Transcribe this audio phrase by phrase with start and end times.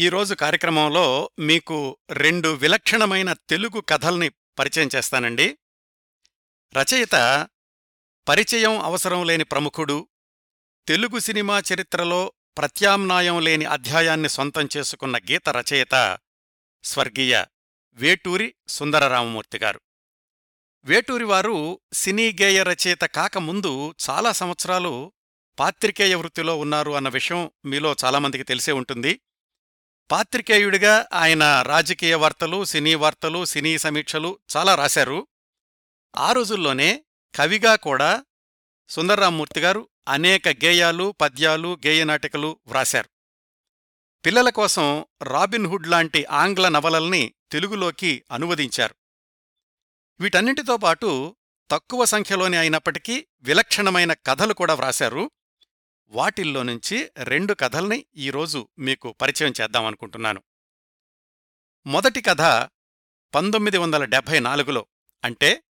[0.00, 5.58] ఈరోజు కార్యక్రమంలో మీకు రెండు విలక్షణమైన తెలుగు కథల్ని పరిచయం చేస్తానండి.
[6.76, 7.48] రచయిత
[8.28, 10.08] పరిచయం అవసరం లేని ప్రముఖుడు
[10.88, 16.18] తెలుగు సినిమా చరిత్రలో ప్రత్యామ్నాయం లేని అధ్యాయాన్ని సొంతం చేసుకున్న గీత రచయిత
[16.84, 17.44] స్వర్గీయ
[17.92, 19.80] వేటూరి సుందరరామమూర్తి గారు.
[20.84, 25.12] వేటూరివారు సినీ గేయ రచయిత కాకముందు చాలా సంవత్సరాలు
[25.58, 29.20] పాత్రికేయ వృత్తిలో ఉన్నారు అన్న విషయం మీలో చాలామందికి తెలిసే ఉంటుంది.
[30.10, 35.28] పాత్రికేయుడిగా ఆయన రాజకీయ వార్తలు సినీ వార్తలు సినీ సమీక్షలు చాలా రాశారు.
[36.16, 38.24] ఆ రోజుల్లోనే కవిగా కూడా
[38.88, 43.08] సుందర్రామ్మూర్తి గారు అనేక గేయాలు పద్యాలు గేయనాటికలు వ్రాశారు.
[44.26, 48.94] పిల్లల కోసం రాబిన్హుడ్ లాంటి ఆంగ్ల నవలల్ని తెలుగులోకి అనువదించారు.
[50.20, 51.36] వీటన్నింటితో పాటు
[51.70, 55.30] తక్కువ సంఖ్యలోనే అయినప్పటికీ విలక్షణమైన కథలు కూడా వ్రాశారు.
[56.12, 60.42] వాటిల్లో నుంచి రెండు కథల్ని ఈరోజు మీకు పరిచయం చేద్దామనుకుంటున్నాను
[61.86, 62.40] మొదటి కథ
[63.34, 64.86] పంతొమ్మిది వందల డెబ్భై నాలుగులో
[65.24, 65.62] అంటే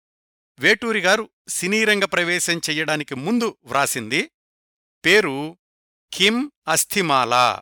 [0.59, 4.31] వేటూరి గారు సినీరంగ ప్రవేశం చెయ్యడానికి ముందు వ్రాసింది
[5.05, 5.57] పేరు
[6.13, 7.59] కిమ్ అస్థిమాల.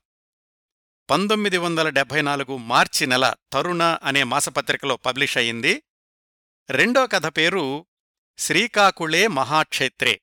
[1.09, 5.83] పంతొమ్మిది వందల డెబ్భై నాలుగు మార్చి నెల తరుణ అనే మాసపత్రికలో పబ్లిష్ అయింది
[6.69, 7.85] రెండో కథ పేరు
[8.37, 10.21] శ్రీకాకుళే మహాక్షేత్రే.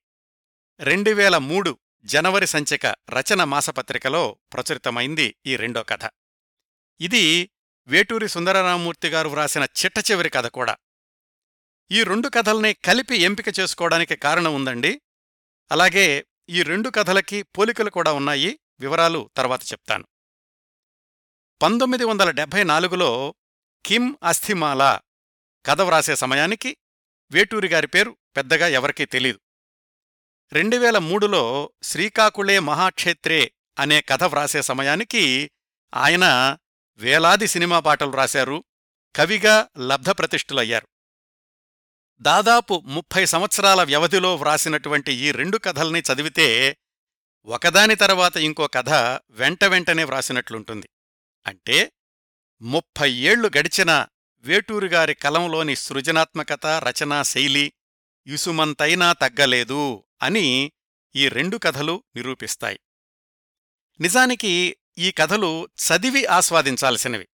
[0.80, 6.10] రెండు వేల మూడు జనవరి సంచిక రచన మాసపత్రికలో ప్రచురితమైంది ఈ రెండో కథ.
[7.00, 7.50] ఇది
[7.86, 10.76] వేటూరి సుందరరామమూర్తిగారు వ్రాసిన చిట్ట చివరి కథ కూడా.
[11.90, 15.00] ఈ రెండు కథల్ని కలిపి ఎంపిక చేసుకోవడానికి కారణం ఉందండి.
[15.72, 18.58] అలాగే ఈ రెండు కథలకి పోలికలు కూడా ఉన్నాయి.
[18.80, 20.04] వివరాలు తర్వాత చెప్తాను.
[21.62, 23.34] పంతొమ్మిది వందల డెబ్భై నాలుగులో
[23.86, 25.00] కిమ్ అస్థిమాల
[25.66, 26.76] కథ వ్రాసే సమయానికి
[27.30, 29.40] వేటూరి గారి పేరు పెద్దగా ఎవరికీ తెలీదు.
[30.52, 35.50] రెండు వేల మూడులో శ్రీకాకుళే మహాక్షేత్రే అనే కథ వ్రాసే సమయానికి
[35.94, 36.56] ఆయన
[36.96, 38.64] వేలాది సినిమా పాటలు రాశారు
[39.16, 40.88] కవిగా లబ్ధప్రతిష్ఠులయ్యారు.
[42.20, 46.76] దాదాపు ముప్పై సంవత్సరాల వ్యవధిలో వ్రాసినటువంటి ఈ రెండు కథల్ని చదివితే
[47.44, 48.88] ఒకదాని తర్వాత ఇంకో కథ
[49.30, 50.88] వెంట వెంటనే వ్రాసినట్లుంటుంది.
[51.46, 51.92] అంటే
[52.62, 54.06] ముప్పై ఏళ్ళు గడిచిన
[54.38, 57.72] వేటూరుగారి కలంలోని సృజనాత్మకత రచనా శైలి
[58.26, 60.72] ఇసుమంతైనా తగ్గలేదు అని
[61.16, 62.80] ఈ రెండు కథలు నిరూపిస్తాయి.
[64.00, 67.28] నిజానికి ఈ కథలు చదివి ఆస్వాదించాల్సినవి.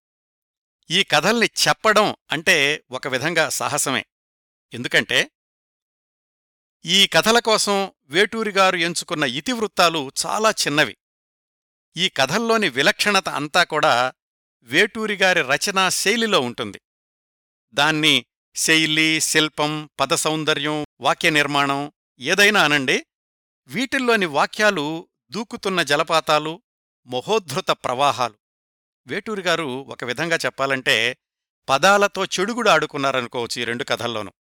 [0.91, 4.07] ఈ కథల్ని చెప్పడం అంటే ఒక విధంగా సాహసమే.
[4.75, 5.31] ఎందుకంటే
[6.85, 10.97] ఈ కథల కోసం వేటూరిగారు ఎంచుకున్న ఇతివృత్తాలు చాలా చిన్నవి.
[11.97, 14.13] ఈ కథల్లోని విలక్షణత అంతా కూడా
[14.63, 16.81] వేటూరిగారి రచనా శైలిలో ఉంటుంది.
[17.75, 23.07] దాన్ని శైలి శిల్పం పదసౌందర్యం వాక్య నిర్మాణం ఏదైనా అనండి
[23.67, 26.63] వీటిల్లోని వాక్యాలు దూకుతున్న జలపాతాలు
[27.07, 28.35] మహోద్ధృత ప్రవాహాలు.
[29.07, 31.17] వేటూరిగారు ఒక విధంగా చెప్పాలంటే
[31.69, 34.33] పదాలతో చెడుగుడు ఆడుకున్నారనుకోవచ్చు ఈ రెండు కథల్లోనూ.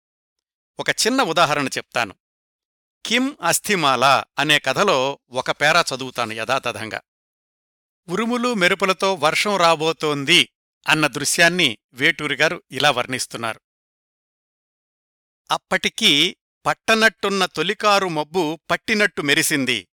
[0.80, 2.16] ఒక చిన్న ఉదాహరణ చెప్తాను.
[3.06, 7.02] కిమ్ అస్థిమాల అనే కథలో ఒక పేరా చదువుతాను యథాతథంగా.
[8.10, 10.50] ఉరుములు మెరుపులతో వర్షం రాబోతోంది
[10.88, 13.62] అన్న దృశ్యాన్ని వేటూరిగారు ఇలా వర్ణిస్తున్నారు.
[15.52, 19.88] అప్పటికీ పట్టనట్టున్న తొలికారు మబ్బు పట్టినట్టు మెరిసింది.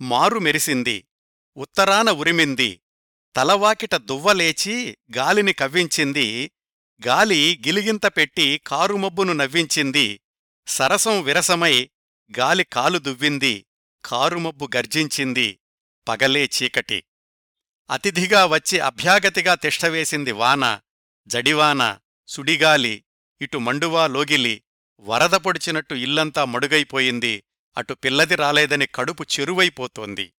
[0.00, 1.06] మారు మెరిసింది.
[1.56, 2.80] ఉత్తరాన ఉరిమింది.
[3.36, 6.50] తలవాకిట దువ్వలేచి గాలిని కవ్వించింది.
[7.06, 10.20] గాలి గిలిగింత పెట్టి కారుమబ్బును నవ్వించింది.
[10.66, 11.90] సరసం విరసమై
[12.38, 13.66] గాలి కాలు దువ్వింది.
[14.04, 15.60] కారుమబ్బు గర్జించింది.
[16.08, 17.04] పగలే చీకటి.
[17.90, 20.80] అతిథిగా వచ్చి అభ్యాగతిగా తిష్టవేసింది వాన.
[21.26, 21.98] జడివాన.
[22.28, 23.04] సుడిగాలి.
[23.40, 24.62] ఇటు మండువా లోగిలి.
[25.02, 27.44] వరద పొడిచినట్టు ఇల్లంతా మడుగైపోయింది.
[27.76, 30.32] అటు పిల్లది రాలేదని కడుపు చెరువైపోతోంది.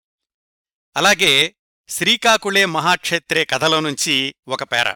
[0.96, 1.54] అలాగే
[1.88, 4.94] శ్రీకాకుళే మహాక్షేత్రే కథలో నుంచి ఒక పేర.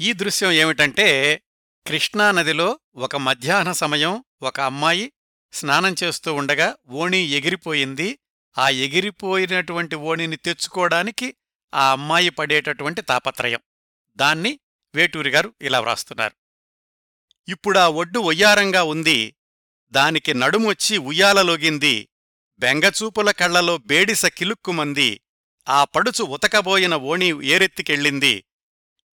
[0.00, 1.42] ఈ దృశ్యం ఏమిటంటే
[1.86, 5.12] కృష్ణానదిలో ఒక మధ్యాహ్న సమయం ఒక అమ్మాయి
[5.52, 8.18] స్నానం చేస్తూ ఉండగా ఓణి ఎగిరిపోయింది.
[8.58, 11.34] ఆ ఎగిరిపోయినటువంటి ఓణిని తెచ్చుకోవడానికి
[11.74, 13.60] ఆ అమ్మాయి పడేటటువంటి తాపత్రయం.
[14.16, 14.60] దాన్ని
[14.94, 16.45] వేటూరిగారు ఇలా వ్రాస్తున్నారు.
[17.48, 19.34] ఇప్పుడా ఒడ్డు ఒయ్యారంగా ఉంది.
[19.90, 22.08] దానికి నడుమొచ్చి ఉయ్యాలలోగింది
[22.58, 25.20] బెంగచూపుల కళ్ళలో బేడిస కిలుక్కుమంది.
[25.68, 28.44] ఆ పడుచు ఉతకబోయిన ఓణి ఏరెత్తికెళ్ళింది.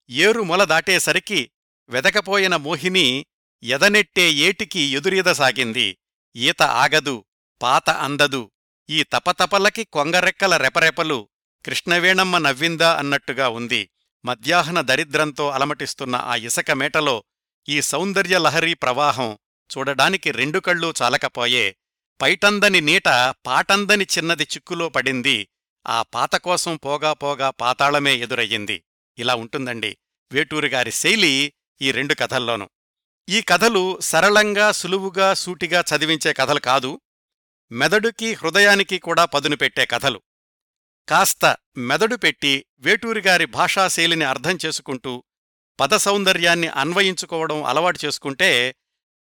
[0.09, 1.51] ఏరు మొల దాటేసరికి
[1.89, 3.25] వెదకపోయిన మోహిని
[3.63, 5.97] ఎదనెట్టే ఏటికి ఎదురీదసాగింది
[6.35, 7.25] ఈత ఆగదు
[7.61, 8.51] పాత అందదు.
[8.89, 11.29] ఈ తపతపలకి కొంగరెక్కల రెపరెపలు
[11.65, 13.89] కృష్ణవేణమ్మ నవ్విందా అన్నట్టుగా ఉంది.
[14.25, 17.23] మధ్యాహ్న దరిద్రంతో అలమటిస్తున్న ఆ ఇసక మేటలో
[17.69, 19.39] ఈ సౌందర్య లహరీ ప్రవాహం
[19.71, 21.75] చూడడానికి రెండు కళ్ళూ చాలకపోయే
[22.21, 23.07] పైటందని నీట
[23.45, 25.47] పాటందని చిన్నది చిక్కులో పడింది
[25.87, 28.83] ఆ పాత కోసం పోగా పోగా పాతాళమే ఎదురయ్యింది.
[29.17, 29.97] ఇలా ఉంటుందండి
[30.31, 32.69] వేటూరిగారి శైలి ఈ రెండు కథల్లోనూ.
[33.29, 37.01] ఈ కథలు సరళంగా సులువుగా సూటిగా చదివించే కథలు కాదు
[37.71, 40.21] మెదడుకి హృదయానికి కూడా పదును పెట్టే కథలు.
[41.09, 45.23] కాస్త మెదడు పెట్టి వేటూరిగారి భాషాశైలిని అర్థం చేసుకుంటూ
[45.79, 48.75] పద సౌందర్యాన్ని అన్వయించుకోవడం అలవాటు చేసుకుంటే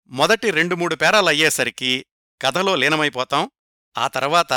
[0.07, 2.05] మొదటి రెండు మూడు పేరాలయ్యేసరికి
[2.41, 3.51] కథలో లీనమైపోతాం.
[3.97, 4.53] ఆ తర్వాత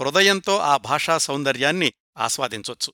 [0.00, 2.92] హృదయంతో ఆ భాషా సౌందర్యాన్ని ఆస్వాదించొచ్చు.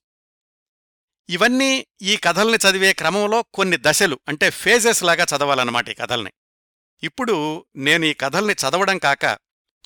[1.29, 6.33] ఇవన్నీ ఈ కథల్ని చదివే క్రమంలో కొన్ని దశలు అంటే ఫేజెస్ లాగా చదవాలన్నమాట ఈ కథల్ని.
[7.03, 9.25] ఇప్పుడు నేను ఈ కథల్ని చదవడం కాక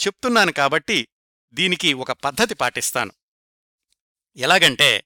[0.07, 1.09] చెప్తున్నాను కాబట్టి
[1.53, 3.13] దీనికి ఒక పద్ధతి పాటిస్తాను.
[4.37, 5.05] ఎలాగంటే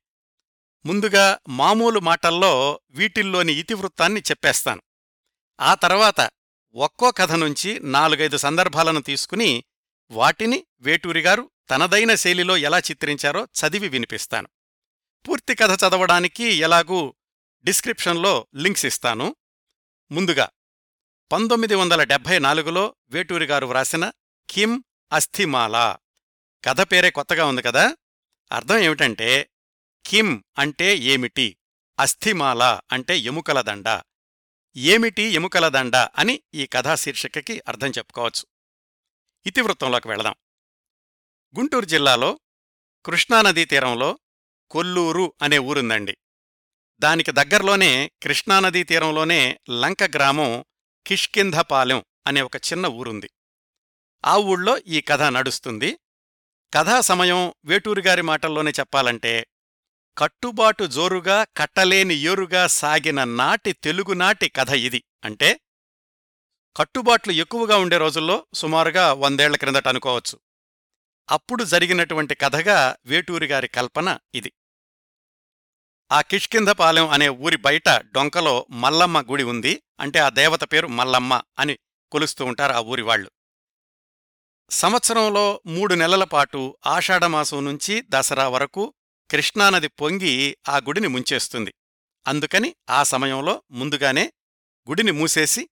[0.86, 4.82] ముందుగా మామూలు మాటల్లో వీటిల్లోని ఇతివృత్తాన్ని చెప్పేస్తాను.
[5.60, 6.30] ఆ తర్వాత
[6.74, 9.64] ఒక్కో కథ నుంచి నాలుగైదు సందర్భాలను తీసుకుని
[10.10, 14.48] వాటిని వేటూరిగారు తనదైన శైలిలో ఎలా చిత్రించారో చదివి వినిపిస్తాను.
[15.28, 17.14] పూర్తి కథ చదవడానికి ఎలాగూ
[17.64, 19.36] డిస్క్రిప్షన్లో లింక్స్ ఇస్తాను.
[20.12, 20.48] ముందుగా
[21.32, 24.12] పంతొమ్మిది వందల డెబ్భై నాలుగులో వేటూరిగారు వ్రాసిన
[24.50, 24.82] కిమ్
[25.12, 25.96] అస్థిమాల.
[26.64, 27.96] కథ పేరే కొత్తగా ఉంది కదా?
[28.52, 29.48] అర్థం ఏమిటంటే
[30.06, 31.56] కిమ్ అంటే ఏమిటి?
[31.98, 34.02] అస్థిమాల అంటే ఎముకల దండ.
[34.76, 38.46] ఏమిటి ఎముకల దండ అని ఈ కథా శీర్షికకి అర్థం చెప్పుకోవచ్చు.
[39.46, 40.34] ఇతివృత్తంలోకి వెళదాం.
[41.58, 42.40] గుంటూరు జిల్లాలో
[43.06, 44.18] కృష్ణానదీ తీరంలో
[44.70, 46.18] కొల్లూరు అనే ఊరుందండి.
[46.98, 50.64] దానికి దగ్గర్లోనే కృష్ణానదీ తీరంలోనే లంక గ్రామం
[51.06, 53.30] కిష్కింధపాలెం అనే ఒక చిన్న ఊరుంది.
[54.24, 55.98] ఆ ఊళ్ళో ఈ కథ నడుస్తుంది.
[56.74, 59.46] కథా సమయం వేటూరిగారి మాటల్లోనే చెప్పాలంటే
[60.18, 65.04] కట్టుబాటు జోరుగా కట్టలేని ఏరుగా సాగిన నాటి తెలుగునాటి కథ ఇది.
[65.24, 65.60] అంటే
[66.76, 70.38] కట్టుబాట్లు ఎక్కువగా ఉండే రోజుల్లో సుమారుగా వందేళ్ళ క్రిందట అనుకోవచ్చు.
[71.30, 74.52] అప్పుడు జరిగినటువంటి కథగా వేటూరిగారి కల్పన ఇది.
[76.12, 79.82] ఆ కిష్కింధపాలెం అనే ఊరి బయట డొంకలో మల్లమ్మ గుడి ఉంది.
[80.00, 81.78] అంటే ఆ దేవత పేరు మల్లమ్మ అని
[82.12, 83.30] కొలుస్తూ ఉంటారు ఆ ఊరి వాళ్ళు.
[84.70, 88.94] సంవత్సరంలో మూడు నెలల పాటు ఆషాఢమాసం నుంచి దసరా వరకు
[89.32, 91.74] కృష్ణానది పొంగి ఆ గుడిని ముంచేస్తుంది.
[92.26, 94.32] అందుకని ఆ సమయంలో ముందుగానే
[94.88, 95.68] గుడిని మూసేసి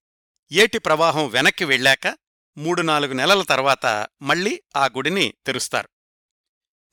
[0.53, 2.19] ఏటి ప్రవాహం వెనక్కి వెళ్ళాక
[2.59, 5.89] మూడు నాలుగు నెలల తర్వాత మళ్ళీ ఆ గుడిని తెరుస్తారు.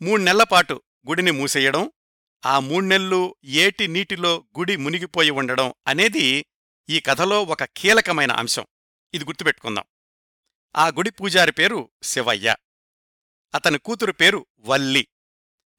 [0.01, 1.91] మూణ్ణెళ్ళపాటు గుడిని మూసేయడం
[2.45, 6.45] ఆ మూణ్నెల్లు ఏటి నీటిలో గుడి మునిగిపోయి ఉండడం అనేది
[6.89, 8.65] ఈ కథలో ఒక కీలకమైన అంశం.
[9.13, 9.83] ఇది గుర్తుపెట్టుకుందాం.
[10.75, 12.55] ఆ గుడి పూజారి పేరు శివయ్య.
[13.55, 15.07] అతని కూతురు పేరు వల్లి.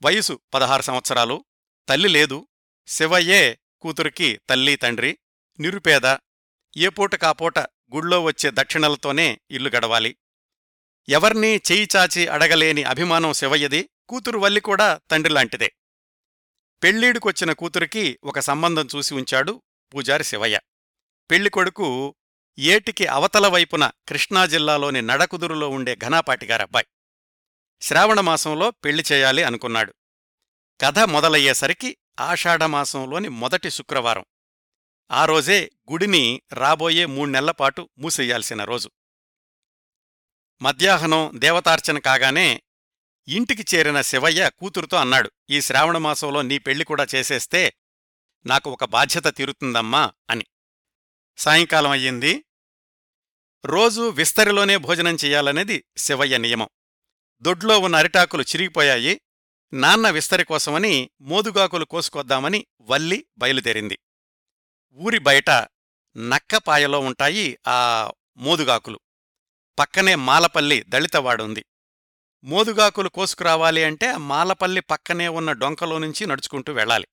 [0.05, 1.45] వయసు పదహారు సంవత్సరాలు
[1.89, 2.49] తల్లి లేదు
[2.87, 5.19] శివయ్యే కూతురికి తల్లి తండ్రి
[5.61, 6.17] నిరుపేద
[6.77, 7.59] ఏ పూట కాపూట
[7.95, 10.17] గుళ్ళో వచ్చే దక్షిణలతోనే ఇల్లు గడవాలి.
[11.09, 15.73] ఎవర్నీ చేయి చాచి అడగలేని అభిమానం శివయ్యది కూతురు వల్లి కూడా తండ్రిలాంటిదే
[16.83, 19.63] పెళ్ళీడుకొచ్చిన కూతురికి ఒక సంబంధం చూసి ఉంచాడు
[19.95, 20.61] పూజారి శివయ్య.
[21.31, 22.17] పెళ్ళికొడుకు
[22.59, 26.87] ఏటికి అవతల వైపున కృష్ణా జిల్లాలోని నడకుదురులో ఉండే ఘనాపాటిగారబ్బాయి.
[27.81, 29.95] శ్రావణమాసంలో పెళ్ళి చేయాలి అనుకున్నాడు.
[30.81, 34.25] కథ మొదలయ్యేసరికి ఆషాఢమాసంలోని మొదటి శుక్రవారం.
[35.11, 38.91] ఆ రోజే గుడిని రాబోయే మూణ్నెళ్ళపాటు మూసెయ్యాల్సిన రోజు.
[40.63, 42.63] మధ్యాహ్నం దేవతార్చన కాగానే
[43.29, 47.75] ఇంటికి చేరిన శివయ్య కూతురుతో అన్నాడు ఈ శ్రావణమాసంలో నీ పెళ్ళి కూడా చేసేస్తే
[48.47, 50.45] నాకు ఒక బాధ్యత తీరుతుందమ్మా అని.
[51.39, 52.45] సాయంకాలం అయ్యింది.
[53.65, 56.69] రోజూ విస్తరిలోనే భోజనం చెయ్యాలనేది శివయ్య నియమం.
[57.43, 59.21] దొడ్లో ఉన్న అరిటాకులు చిరిగిపోయాయి.
[59.73, 63.99] నాన్న విస్తరి కోసమని మోదుగాకులు కోసుకొద్దామని వల్లి బయలుదేరింది.
[64.93, 65.51] ఊరి బయట
[66.17, 69.01] నక్కపాయలో ఉంటాయి ఆ మోదుగాకులు.
[69.79, 71.65] పక్కనే మాలపల్లి దళితవాడుంది.
[72.45, 77.09] మోదుగాకులు కోసుకురావాలి అంటే ఆ మాలపల్లి పక్కనే ఉన్న డొంకలో నుంచి నడుచుకుంటూ వెళ్ళాలి.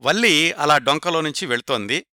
[0.00, 2.06] వల్లి అలా డొంకలో నుంచి వెళ్తోంది.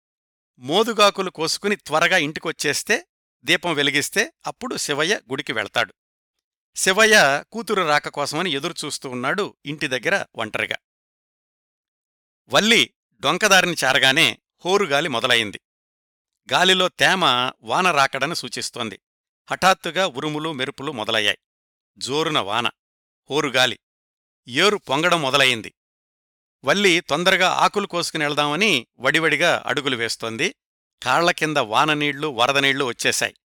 [0.60, 3.08] మోదుగాకులు కోసుకుని త్వరగా ఇంటికొచ్చేస్తే
[3.44, 5.94] దీపం వెలిగిస్తే అప్పుడు శివయ్య గుడికి వెళ్తాడు.
[6.76, 10.76] శివయ్య కూతురు రాక కోసమని ఎదురుచూస్తూ ఉన్నాడు ఇంటి దగ్గర ఒంటరిగా.
[12.50, 15.62] వల్లి డొంకదారిని చేరగానే హోరుగాలి మొదలయింది
[16.54, 17.26] గాలిలో తేమ
[17.62, 19.02] వాన రాకడని సూచిస్తోంది.
[19.52, 21.38] హఠాత్తుగా ఉరుములు మెరుపులు మొదలయ్యాయి.
[21.98, 22.68] జోరున వాన
[23.30, 23.80] హోరుగాలి
[24.48, 25.74] ఏరు పొంగడం మొదలయింది
[26.64, 30.56] వల్లి తొందరగా ఆకులు కోసుకుని వెళ్దామని వడివడిగా అడుగులు వేస్తోంది.
[31.04, 33.36] కాళ్ళ కింద వాననీళ్ళు వరదనీళ్ళు వచ్చేశాయి.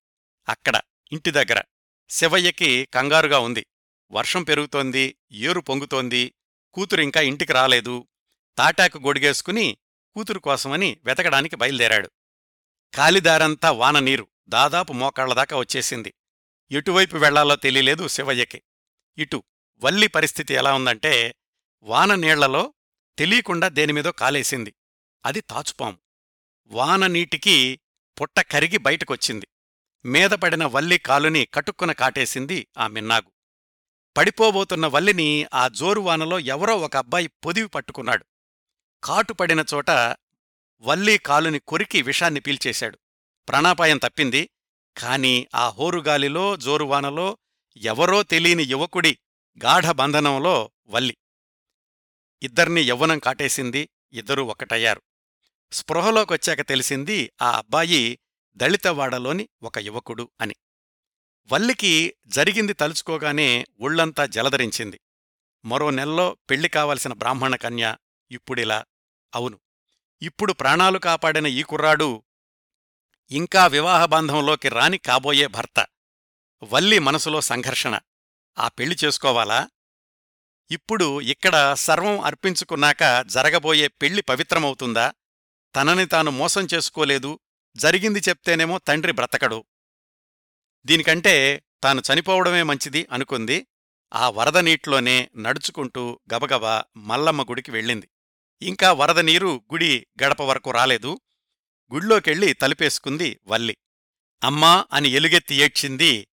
[0.49, 0.80] అక్కడ
[1.12, 1.62] ఇంటి దగ్గర.
[2.08, 3.66] శివయ్యకి కంగారుగా ఉంది.
[4.10, 6.34] వర్షం పెరుగుతోంది ఏరు పొంగుతోంది
[6.75, 8.06] కూతురింకా ఇంటికి రాలేదు.
[8.58, 9.76] తాటాకు గొడిగేసుకుని
[10.14, 12.10] కూతురు కోసమని వెతకడానికి బయలుదేరాడు.
[12.94, 16.14] కాలిదారంతా వాననీరు దాదాపు మోకాళ్ళదాకా వచ్చేసింది.
[16.70, 18.62] ఎటువైపు వెళ్ళాలో తెలియలేదు శివయ్యకి.
[19.18, 19.42] ఇటు
[19.78, 21.34] వల్లి పరిస్థితి ఎలా ఉందంటే
[21.82, 22.75] వాన నీళ్ళలో
[23.18, 24.75] తెలియకుండా దేనిమీదో కాలేసింది.
[25.25, 25.98] అది తాచుపాము.
[26.66, 27.80] వాన నీటికి
[28.20, 29.48] పుట్ట కరిగి బయటకొచ్చింది.
[30.06, 33.32] మీదపడిన వల్లి కాలుని కటుక్కున కాటేసింది ఆ మిన్నాగు.
[34.16, 38.25] పడిపోబోతున్న వల్లిని ఆ జోరువానలో ఎవరో ఒక అబ్బాయి పొదివి పట్టుకున్నాడు.
[39.04, 39.90] కాటుపడిన చోట
[40.80, 42.98] వల్లి కాలుని కొరికి విషాన్ని పీల్చేశాడు.
[43.48, 44.50] ప్రాణాపాయం తప్పింది.
[44.96, 47.38] కాని ఆ హోరుగాలిలో జోరువానలో
[47.76, 49.18] ఎవరో తెలియని యువకుడి
[49.64, 51.16] గాఢబంధనంలో వల్లి.
[52.42, 53.88] ఇద్దర్ని యవ్వనం కాటేసింది.
[54.12, 55.02] ఇద్దరూ ఒక్కటయ్యారు.
[55.72, 58.18] స్పృహలోకొచ్చాక తెలిసింది ఆ అబ్బాయి
[58.56, 60.54] దళితవాడలోని ఒక యువకుడు అని.
[61.52, 65.00] వల్లికి జరిగింది తలుచుకోగానే ఒళ్ళంతా జలధరించింది.
[65.64, 67.96] మరో నెల్లో పెళ్ళి కావలసిన బ్రాహ్మణ కన్య
[68.30, 68.84] ఇప్పుడిలా.
[69.34, 69.60] అవును
[70.22, 72.22] ఇప్పుడు ప్రాణాలు కాపాడిన ఈ కుర్రాడు
[73.30, 75.86] ఇంకా వివాహబంధంలోకి రాని కాబోయే భర్త.
[76.62, 78.00] వల్లి మనసులో సంఘర్షణ.
[78.58, 79.70] ఆ పెళ్ళి చేసుకోవాలా?
[80.70, 85.12] ఇప్పుడు ఇక్కడ సర్వం అర్పించుకున్నాక జరగబోయే పెళ్ళి పవిత్రమవుతుందా?
[85.76, 87.38] తనని తాను మోసం చేసుకోలేదు
[87.76, 89.64] జరిగింది చెప్తేనేమో తండ్రి బ్రతకడు.
[90.87, 93.66] దీనికంటే తాను చనిపోవడమే మంచిది అనుకుంది.
[94.14, 98.11] ఆ వరద నీటిలోనే నడుచుకుంటూ గబగబా మల్లమ్మ గుడికి వెళ్ళింది.
[98.62, 101.21] ఇంకా వరద నీరు గుడి గడప వరకు రాలేదు.
[101.95, 103.76] గుళ్ళోకెళ్ళి తలుపేసుకుంది వల్లి.
[104.45, 106.28] అమ్మా అని ఎలుగెత్తి ఏడ్చింది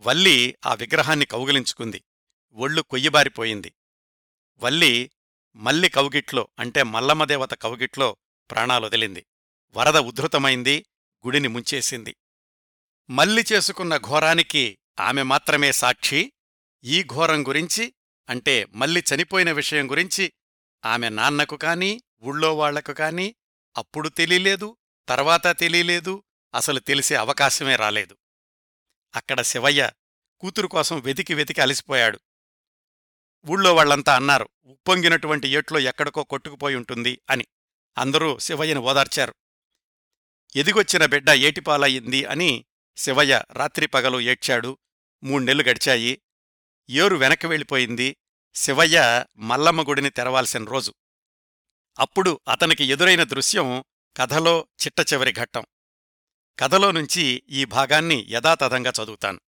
[0.00, 2.04] వల్లి ఆ విగ్రహాన్ని కౌగిలించుకుంది.
[2.52, 3.72] ఒళ్ళు కొయ్యబారిపోయింది.
[4.58, 5.10] వల్లి
[5.56, 8.16] మల్లి కౌగిట్లో అంటే మల్లమ్మదేవత కౌగిట్లో
[8.50, 9.26] ప్రాణాలొదిలింది.
[9.70, 10.86] వరద ఉధృతమైంది
[11.26, 12.16] గుడిని ముంచేసింది.
[13.10, 16.32] మల్లి చేసుకున్న ఘోరానికి ఆమె మాత్రమే సాక్షి.
[16.84, 17.94] ఈ ఘోరం గురించి
[18.28, 20.32] అంటే మల్లి చనిపోయిన విషయం గురించి
[20.84, 23.34] ఆమె నాన్నకు కాని ఊళ్ళో వాళ్ళకు కాని
[23.76, 24.76] అప్పుడు తెలియలేదు
[25.08, 28.16] తర్వాత తెలియలేదు అసలు తెలిసే అవకాశమే రాలేదు.
[29.14, 29.90] అక్కడ శివయ్య
[30.40, 32.20] కూతురు కోసం వెతికి వెతికి అలసిపోయాడు.
[33.46, 37.46] ఊళ్ళో వాళ్ళంతా అన్నారు ఉప్పొంగినటువంటి ఏట్లో ఎక్కడికో కొట్టుకుపోయి ఉంటుంది అని.
[37.98, 39.34] అందరూ శివయ్యను ఓదార్చారు.
[40.56, 42.64] ఎదిగొచ్చిన బిడ్డ ఏటిపాలయ్యింది అని
[42.96, 44.78] శివయ్య రాత్రి పగలు ఏడ్చాడు.
[45.22, 46.22] మూణ్ణెల్లు గడిచాయి.
[46.90, 48.16] ఏరు వెనక్కి వెళ్ళిపోయింది.
[48.54, 50.94] శివయ్య మల్లమ్మ గుడిని తెరవాల్సిన రోజు.
[51.98, 53.84] అప్పుడు అతనికి ఎదురైన దృశ్యం
[54.16, 55.66] కథలో చిట్ట చివరి ఘట్టం.
[56.58, 59.40] కథలో నుంచి ఈ భాగాన్ని యథాతథంగా చదువుతాను.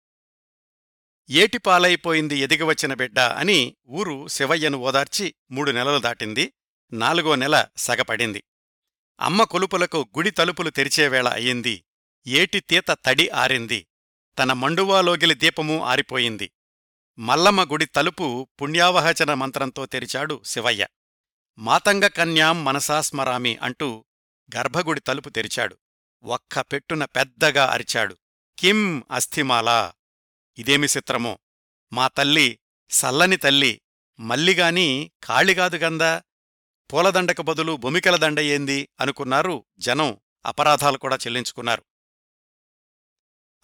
[1.29, 6.53] ఏటిపాలైపోయింది ఎదిగివచ్చిన బిడ్డ అని ఊరు శివయ్యను ఓదార్చి మూడు నెలలు దాటింది.
[6.93, 8.43] నాలుగో నెల సగపడింది.
[9.19, 11.83] అమ్మ కొలుపులకు గుడి తలుపులు తెరిచేవేళ అయింది
[12.27, 13.87] ఏటి తీత తడి ఆరింది.
[14.39, 16.51] తన మండువాలోగిలి దీపమూ ఆరిపోయింది.
[17.19, 20.87] మల్లమ్మ గుడి తలుపు పుణ్యావహచన మంత్రంతో తెరిచాడు శివయ్య.
[21.57, 24.05] మాతంగ కన్యాం మనసాస్మరామి అంటూ
[24.57, 25.77] గర్భగుడి తలుపు తెరిచాడు.
[26.23, 28.17] ఒక్క పెట్టున పెద్దగా అరిచాడు.
[28.59, 29.93] కిం అస్థిమాలా?
[30.57, 31.39] ఇదేమి చిత్రమో?
[31.93, 32.59] మా తల్లి
[32.89, 33.81] సల్లని తల్లి
[34.19, 36.23] మల్లిగాని కాళిగాదుగందా
[36.93, 38.89] పూలదండకు బదులు భూమికల దండ ఏంది?
[38.99, 39.65] అనుకున్నారు.
[39.79, 41.83] జనం అపరాధాలు కూడా చెల్లించుకున్నారు.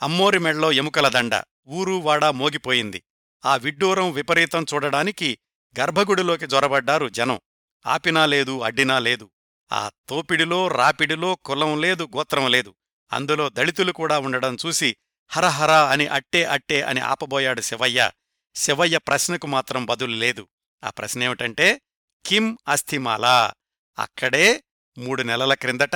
[0.01, 1.43] అమ్మోరి మెళ్ళో ఎముకల దండ.
[1.67, 3.03] ఊరు వాడా మోగిపోయింది.
[3.45, 5.37] ఆ విడ్డూరం విపరీతం చూడడానికి
[5.79, 7.39] గర్భగుడిలోకి జొరబడ్డారు జనం.
[7.85, 9.31] ఆపినా లేదు అడ్డినా లేదు.
[9.71, 12.75] ఆ తోపిడిలో రాపిడిలో కులం లేదు గోత్రం లేదు.
[13.13, 14.95] అందులో దళితులు కూడా ఉండడం చూసి
[15.27, 18.11] హరహరా అని అట్టే అట్టే అని ఆపబోయాడు శివయ్య.
[18.55, 20.47] శివయ్య ప్రశ్నకు మాత్రం బదులు లేదు.
[20.83, 21.81] ఆ ప్రశ్నేమిటంటే
[22.25, 23.53] కిమ్ అస్థిమాలా.
[23.99, 24.63] అక్కడే
[24.97, 25.95] మూడు నెలల క్రిందట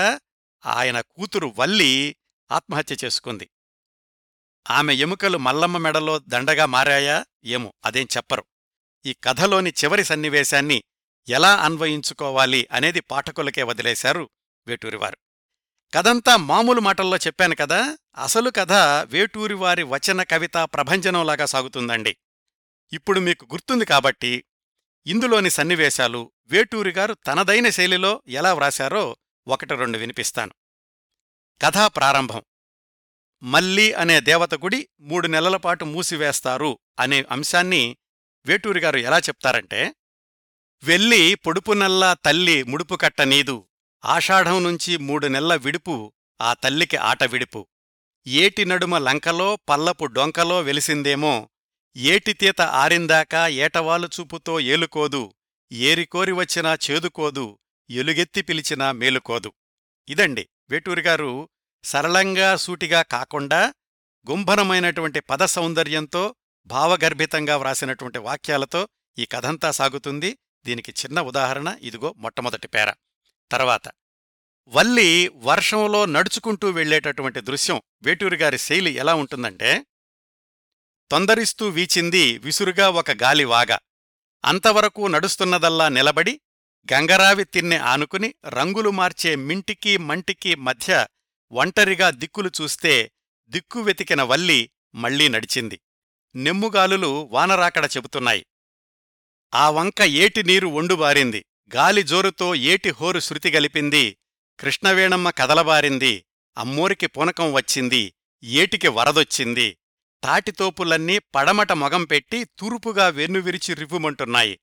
[0.65, 2.15] ఆయన కూతురు వల్లి
[2.51, 3.49] ఆత్మహత్య చేసుకుంది.
[4.69, 8.43] ఆమె ఎముకలు మల్లమ్మ మెడలో దండగా మారాయా ఏమో అదేం చెప్పరు.
[9.05, 10.83] ఈ కథలోని చివరి సన్నివేశాన్ని
[11.29, 14.29] ఎలా అన్వయించుకోవాలి అనేది పాఠకులకే వదిలేశారు
[14.67, 15.17] వేటూరివారు.
[15.93, 18.71] కథంతా మామూలు మాటల్లో చెప్పాను కదా అసలు కథ
[19.05, 22.17] వేటూరివారి వచన కవితా ప్రభంజనంలాగా సాగుతుందండి.
[22.93, 24.43] ఇప్పుడు మీకు గుర్తుంది కాబట్టి
[25.07, 30.53] ఇందులోని సన్నివేశాలు వేటూరిగారు తనదైన శైలిలో ఎలా వ్రాశారో ఒకటి రెండు వినిపిస్తాను.
[31.61, 32.43] కథా ప్రారంభం.
[33.43, 37.97] మల్లి అనే దేవత గుడి మూడు నెలల పాటు మూసివేస్తారు అనే అంశాన్ని
[38.45, 39.95] వేటూరిగారు ఎలా చెప్తారంటే
[40.83, 43.67] వెళ్ళి పొడుపునల్లా తల్లి ముడుపు కట్టనీదు
[44.05, 47.67] ఆషాఢం నుంచి మూడు నెలల విడుపు ఆ తల్లికి ఆట విడుపు.
[48.27, 51.49] ఏటి నడుమ లంకలో పల్లపు డొంకలో వెలిసిందేమో
[51.97, 55.33] ఏటితీత ఆరిందాకా ఏటవాలు చూపుతో ఏలుకోదు
[55.71, 59.53] ఏరికోరి వచ్చినా చేదుకోదు ఎలుగెత్తి పిలిచినా మేలుకోదు.
[60.09, 61.49] ఇదండి వేటూరిగారు
[61.83, 63.73] సరళంగా సూటిగా కాకుండా
[64.29, 66.35] గుంభనమైనటువంటి పద సౌందర్యంతో
[66.67, 70.37] భావగర్భితంగా వ్రాసినటువంటి వాక్యాలతో ఈ కథంతా సాగుతుంది.
[70.65, 72.93] దీనికి చిన్న ఉదాహరణ ఇదిగో మొట్టమొదటి పేర.
[73.51, 73.87] తర్వాత
[74.67, 79.85] వల్లి వర్షంలో నడుచుకుంటూ వెళ్ళేటటువంటి దృశ్యం వేటూరిగారి శైలి ఎలా ఉంటుందంటే
[81.11, 83.77] తొందరిస్తూ వీచింది విసురుగా ఒక గాలివాగ.
[84.45, 86.41] అంతవరకు నడుస్తున్నదల్లా నిలబడి
[86.93, 91.07] గంగరావి తిన్నె ఆనుకుని రంగులు మార్చే మింటికీ మంటికీ మధ్య
[91.51, 93.11] ఒంటరిగా దిక్కులు చూస్తే
[93.49, 95.79] దిక్కు వెతికిన వల్లి మళ్ళీ నడిచింది.
[96.35, 98.45] నెమ్ముగాలులు వానరాకడ చెబుతున్నాయి.
[99.53, 104.17] ఆ వంక ఏటి నీరు ఒండుబారింది గాలి జోరుతో ఏటి హోరు శృతి గలిపింది.
[104.59, 106.25] కృష్ణవేణమ్మ కదలబారింది.
[106.57, 108.13] అమ్మోరికి పూనకం వచ్చింది.
[108.43, 109.78] ఏటికి వరదొచ్చింది.
[110.23, 114.59] తాటితోపులన్నీ పడమట మొగంపెట్టి తూర్పుగా వెన్నువిరిచి రివ్వుమంటున్నాయి.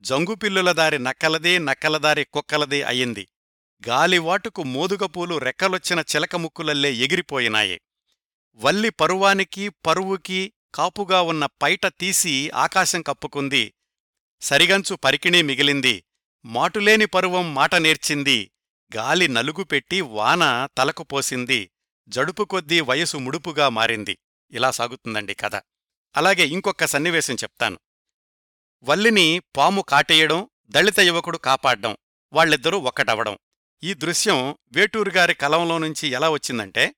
[0.00, 3.28] జంగుపిల్లుల దారి నక్కలదే నక్కలదారి కుక్కలదే అయింది.
[3.88, 7.80] గాలివాటుకు మోదుగపూలు రెక్కలొచ్చిన చిలకముక్కులల్లే ఎగిరిపోయినాయి.
[8.54, 13.74] వల్లి పరువానికి పరువుకి కాపుగా ఉన్న పైట తీసి ఆకాశం కప్పుకుంది.
[14.42, 16.04] సరిగంచు పరికిణీ మిగిలింది.
[16.44, 18.50] మాటులేని పరువం మాట నేర్చింది.
[18.96, 21.70] గాలి నలుగుపెట్టి వాన తలకు పోసింది.
[22.08, 24.18] జడుపు కొద్దీ వయసు ముడుపుగా మారింది.
[24.52, 25.56] ఇలా సాగుతుందండి కథ.
[26.16, 27.78] అలాగే ఇంకొక సన్నివేశం చెప్తాను.
[28.82, 31.96] వల్లిని పాము కాటేయడం దళిత యువకుడు కాపాడ్డం
[32.32, 33.38] వాళ్ళిద్దరూ ఒక్కటవడం
[33.82, 34.38] ఈ దృశ్యం
[34.72, 36.94] వేటూరుగారి కలంలో నుంచి ఎలా వచ్చిందంటే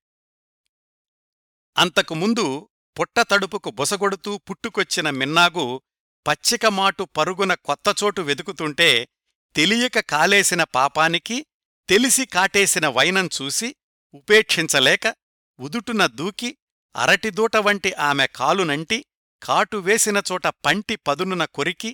[1.77, 2.69] అంతకుముందు
[3.01, 5.83] పుట్ట తడుపుకు బుసగొడుతూ పుట్టుకొచ్చిన మిన్నాగు
[6.27, 9.09] పచ్చికమాటు పరుగున కొత్తచోటు వెతుకుతుంటే
[9.55, 11.47] తెలియక కాలేసిన పాపానికి
[11.89, 13.75] తెలిసి కాటేసిన వైనం చూసి
[14.15, 15.17] ఉపేక్షించలేక
[15.59, 16.59] ఉదుటున దూకి
[16.95, 18.99] అరటిదూట వంటి ఆమె కాలునంటి
[19.43, 21.91] కాటువేసిన చోట పంటి పదునున కొరికి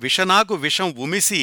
[0.00, 1.42] విషనాగు విషం ఉమిసి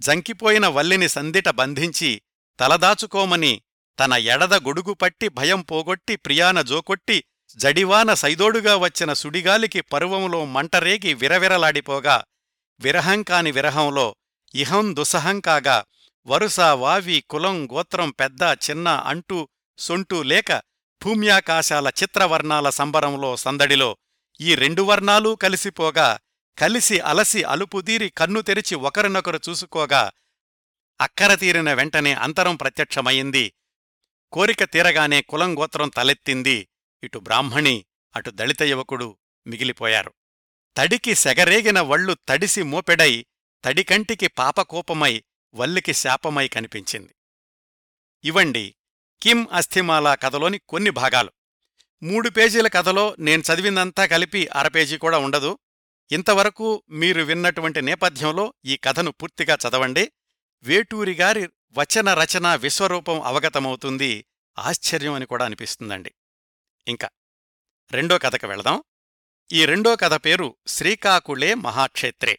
[0.00, 2.10] జంకిపోయిన వల్లిని సందిట బంధించి
[2.58, 3.52] తలదాచుకోమని
[3.98, 7.18] తన ఎడద గొడుగుపట్టి భయం పోగొట్టి ప్రియాన జోకొట్టి
[7.58, 12.16] జడివాన సైదోడుగా వచ్చిన సుడిగాలికి పరువంలో మంటరేగి విరవిరలాడిపోగా
[12.80, 14.06] విరహంకాని విరహంలో
[14.54, 15.78] ఇహం దుసహంకాగా
[16.26, 19.38] వరుస వావి కులం గోత్రం పెద్ద చిన్న అంటూ
[19.78, 20.50] సొంటూ లేక
[21.04, 23.96] భూమ్యాకాశాల చిత్రవర్ణాల సంబరంలో సందడిలో
[24.40, 26.18] ఈ రెండు వర్ణాలూ కలిసిపోగా
[26.58, 30.12] కలిసి అలసి అలుపుదీరి కన్ను తెరిచి ఒకరినొకరు చూసుకోగా
[31.00, 33.52] అక్కర తీరిన వెంటనే అంతరం ప్రత్యక్షమయింది.
[34.32, 36.68] కోరిక తీరగానే కులంగోత్రం తలెత్తింది.
[37.02, 37.84] ఇటు బ్రాహ్మణి
[38.16, 40.14] అటు దళిత యువకుడు మిగిలిపోయారు.
[40.76, 43.26] తడికి సెగరేగిన వళ్ళు తడిసి మోపెడై
[43.64, 45.24] తడికంటికి పాపకోపమై
[45.54, 47.14] వల్లికి శాపమై కనిపించింది.
[48.24, 48.74] ఇవండి
[49.22, 51.32] కిమ్ అస్థిమాలా కథలోని కొన్ని భాగాలు.
[52.02, 55.58] మూడు పేజీల కథలో నేను చదివిందంతా కలిపి అరపేజీ కూడా ఉండదు.
[56.12, 60.12] ఇంతవరకు మీరు విన్నటువంటి నేపథ్యంలో ఈ కథను పూర్తిగా చదవండి.
[60.62, 64.26] వేటూరిగారి వచన రచన విశ్వరూపం అవగతమవుతుంది.
[64.58, 66.14] ఆశ్చర్యం అని కూడా అనిపిస్తుందండి.
[66.88, 67.08] ఇంకా
[67.90, 68.82] రెండో కథకు వెళదాం.
[69.52, 72.38] ఈ రెండో కథ పేరు శ్రీకాకుళే మహాక్షేత్రే.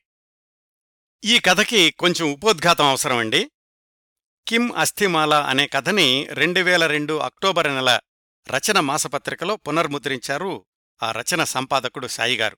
[1.26, 3.52] ఈ కథకి కొంచెం ఉపోద్ఘాతం అవసరమండి.
[4.48, 8.00] కిమ్ అస్థిమాల అనే కథని రెండు వేల రెండు అక్టోబర్ నెల
[8.48, 10.66] రచన మాసపత్రికలో పునర్ముద్రించారు
[11.04, 12.58] ఆ రచన సంపాదకుడు సాయిగారు.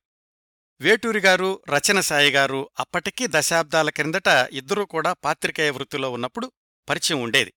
[0.82, 6.52] వేటూరిగారు రచన సాయిగారు అప్పటికీ దశాబ్దాల క్రిందట ఇద్దరూ కూడా పాత్రికేయ వృత్తిలో ఉన్నప్పుడు
[6.89, 7.54] పరిచయం ఉండేది.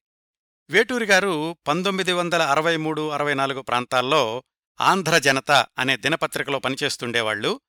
[0.71, 4.45] వేటూరిగారు పంతొమ్మిది వందల అరవై మూడు అరవై నాలుగు ప్రాంతాల్లో
[4.81, 7.61] ఆంధ్ర జనత అనే దినపత్రికలో పనిచేస్తుండేవాళ్ళు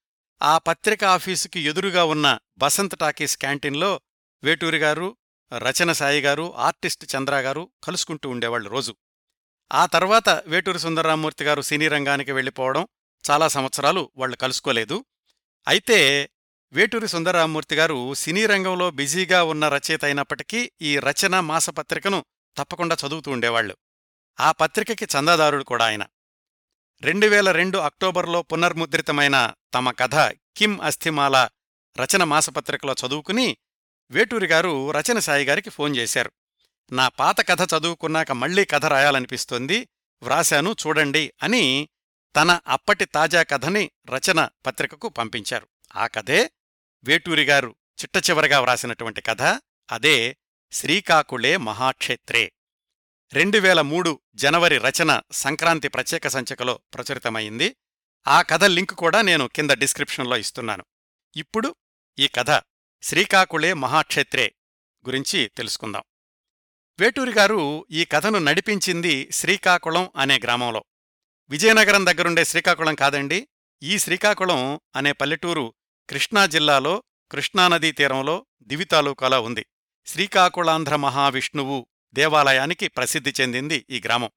[0.42, 4.02] ఆ పత్రిక ఆఫీసుకి ఎదురుగా ఉన్న బసంత్ టాకీస్ క్యాంటీన్లో
[4.44, 5.18] వేటూరిగారు
[5.54, 8.96] రచన సాయిగారు ఆర్టిస్ట్ చంద్రగారు కలుసుకుంటూ ఉండేవాళ్ళు రోజు.
[9.74, 12.88] ఆ తర్వాత వేటూరి సుందరరామూర్తి గారు సినీ రంగానికి వెళ్ళిపోవడం
[13.32, 15.06] చాలా సంవత్సరాలు వాళ్ళు కలుసుకోలేదు.
[15.68, 16.30] అయితే
[16.74, 22.26] వేటూరి సుందరరామూర్తి గారు సినీ రంగంలో బిజీగా ఉన్న రచయిత అయినప్పటికీ ఈ రచన మాసపత్రికను
[22.58, 23.78] తప్పకుండా చదువుతూ ఉండేవాళ్ళు
[24.40, 26.06] ఆ పత్రికకి చందాదారుడు కూడా ఆయన.
[27.02, 30.16] రెండు వేల రెండు అక్టోబర్లో పునర్ముద్రితమైన తమ కథ
[30.58, 31.50] కిమ్ అస్థిమాల
[31.98, 33.58] రచన మాసపత్రికలో చదువుకుని
[34.12, 36.32] వేటూరి గారు రచన సాయి గారికి ఫోన్ చేశారు.
[36.92, 39.88] నా పాత కథ చదువుకున్నాక మళ్ళీ కథ రాయాలనిపిస్తోంది
[40.24, 41.90] వ్రాశాను చూడండి అని
[42.36, 45.68] తన అప్పటి తాజా కథని రచన పత్రికకు పంపించారు.
[45.96, 46.52] ఆ కథే
[47.04, 49.42] వేటూరిగారు చిట్టచివరగా వ్రాసినటువంటి కథ.
[49.92, 50.38] అదే
[50.72, 52.52] శ్రీకాకుళే మహాక్షేత్రే.
[53.34, 57.76] రెండు వేల మూడు జనవరి రచన సంక్రాంతి ప్రత్యేక సంచికలో ప్రచురితమైంది.
[58.28, 60.86] ఆ కథ లింక్ కూడా నేను కింద డిస్క్రిప్షన్లో ఇస్తున్నాను.
[61.36, 61.76] ఇప్పుడు
[62.20, 62.50] ఈ కథ
[63.02, 64.54] శ్రీకాకుళే మహాక్షేత్రే
[65.06, 66.04] గురించి తెలుసుకుందాం.
[67.00, 70.86] వేటూరిగారు ఈ కథను నడిపించింది శ్రీకాకుళం అనే గ్రామంలో.
[71.50, 73.48] విజయనగరం దగ్గరుండే శ్రీకాకుళం కాదండి
[73.84, 75.74] ఈ శ్రీకాకుళం అనే పల్లెటూరు
[76.10, 79.66] కృష్ణా జిల్లాలో కృష్ణానదీ తీరంలో దివి తాలూకాలో ఉంది.
[80.06, 84.30] శ్రీకాకుళాంధ్ర మహావిష్ణువు దేవాలయానికి ప్రసిద్ధి చెందింది ఈ గ్రామం.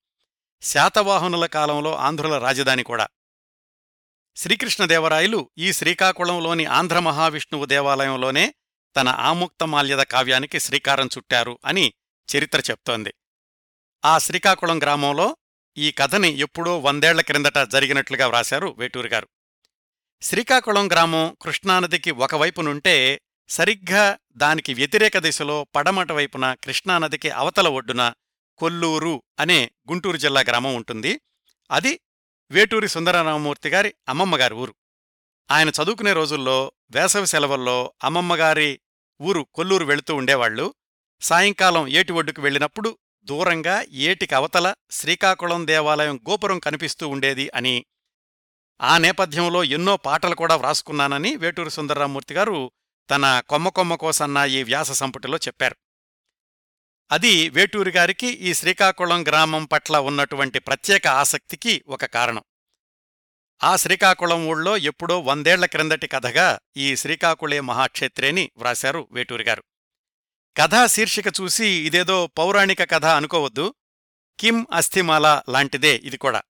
[0.63, 3.09] శాతవాహనుల కాలంలో ఆంధ్రుల రాజధాని కూడా.
[4.37, 8.55] శ్రీకృష్ణదేవరాయలు ఈ శ్రీకాకుళంలోని ఆంధ్ర మహావిష్ణువు దేవాలయంలోనే
[8.97, 11.93] తన ఆముక్తమాల్యద కావ్యానికి శ్రీకారం చుట్టారు అని
[12.29, 13.15] చరిత్ర చెప్తోంది.
[14.05, 15.37] ఆ శ్రీకాకుళం గ్రామంలో
[15.77, 19.29] ఈ కథని ఎప్పుడో వందేళ్ళ క్రిందట జరిగినట్లుగా వ్రాశారు వేటూరిగారు.
[20.23, 28.13] శ్రీకాకుళం గ్రామం కృష్ణానదికి ఒకవైపునుంటే సరిగ్గా దానికి వ్యతిరేక దిశలో పడమట వైపున కృష్ణానదికి అవతల ఒడ్డున
[28.59, 31.21] కొల్లూరు అనే గుంటూరు జిల్లా గ్రామం ఉంటుంది.
[31.71, 32.01] అది
[32.53, 34.75] వేటూరి సుందరరామమూర్తి గారి అమ్మమ్మగారి ఊరు.
[35.51, 38.81] ఆయన చదువుకునే రోజుల్లో వేసవి సెలవుల్లో అమ్మమ్మగారి
[39.21, 40.75] ఊరు కొల్లూరు వెళుతూ ఉండేవాళ్ళు
[41.21, 47.85] సాయంకాలం ఏటి ఒడ్డుకు వెళ్ళినప్పుడు దూరంగా ఏటికి అవతల శ్రీకాకుళం దేవాలయం గోపురం కనిపిస్తూ ఉండేది అని
[48.81, 52.73] ఆ నేపథ్యంలో ఎన్నో పాటలు కూడా వ్రాసుకున్నానని వేటూరి సుందరరామూర్తి గారు
[53.11, 55.77] తన కొమ్మ కొమ్మ కోసన్న ఈ వ్యాస సంపుటిలో చెప్పారు.
[57.13, 62.43] అది వేటూరి గారికి ఈ శ్రీకాకుళం గ్రామం పట్ల ఉన్నటువంటి ప్రత్యేక ఆసక్తికి ఒక కారణం.
[63.63, 69.65] ఆ శ్రీకాకుళం ఊళ్ళో ఎప్పుడో వందేళ్ళ క్రిందటి కథగా ఈ శ్రీకాకుళే మహాక్షేత్రేని వ్రాశారు వేటూరిగారు
[70.57, 73.75] కథా శీర్షిక చూసి ఇదేదో పౌరాణిక కథ అనుకోవద్దు.
[74.41, 76.43] కిం అస్థిమాల లాంటిదే ఇది కూడా.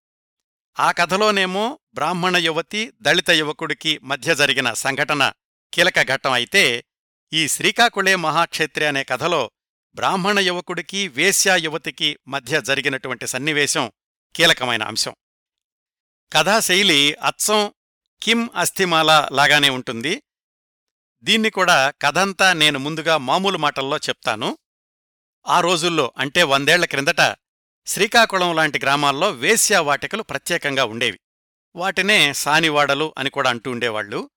[0.81, 5.33] ఆ కథలోనేమో బ్రాహ్మణ యువతి దళిత యువకుడికి మధ్య జరిగిన సంఘటన
[5.75, 6.85] కీలక ఘట్టం అయితే
[7.33, 9.51] ఈ శ్రీకాకుళే మహాక్షేత్రి అనే కథలో
[9.95, 13.93] బ్రాహ్మణ యువకుడికి వేశ్యా యువతికి మధ్య జరిగినటువంటి సన్నివేశం
[14.37, 15.15] కీలకమైన అంశం.
[16.33, 17.73] కథాశైలి అచ్చం
[18.23, 20.23] కిమ్ అస్థిమాల లాగానే ఉంటుంది.
[21.23, 24.59] దీన్ని కూడా కథంతా నేను ముందుగా మామూలు మాటల్లో చెప్తాను.
[25.47, 27.37] ఆ రోజుల్లో అంటే వందేళ్ళ క్రిందట
[27.87, 31.21] శ్రీకాకుళం లాంటి గ్రామాల్లో వేశ్యావాటికలు ప్రత్యేకంగా ఉండేవి.
[31.77, 34.31] వాటినే సానివాడలు అని కూడా అంటూ ఉండేవాళ్ళు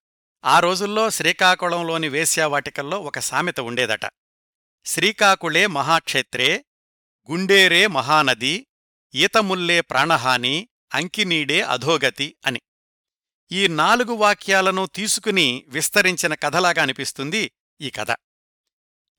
[0.45, 4.05] ఆ రోజుల్లో శ్రీకాకుళంలోని వేశ్యావాటికల్లో ఒక సామెత ఉండేదట.
[4.85, 6.65] శ్రీకాకుళే మహాక్షేత్రే
[7.31, 8.67] గుండేరే మహానది
[9.15, 12.61] ఈతముల్లే ప్రాణహాని అంకినీడే అధోగతి అని.
[13.51, 18.15] ఈ నాలుగు వాక్యాలను తీసుకుని విస్తరించిన కథలాగా అనిపిస్తుంది ఈ కథ.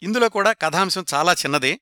[0.03, 1.81] ఇందులో కూడా కథాంశం చాలా చిన్నది.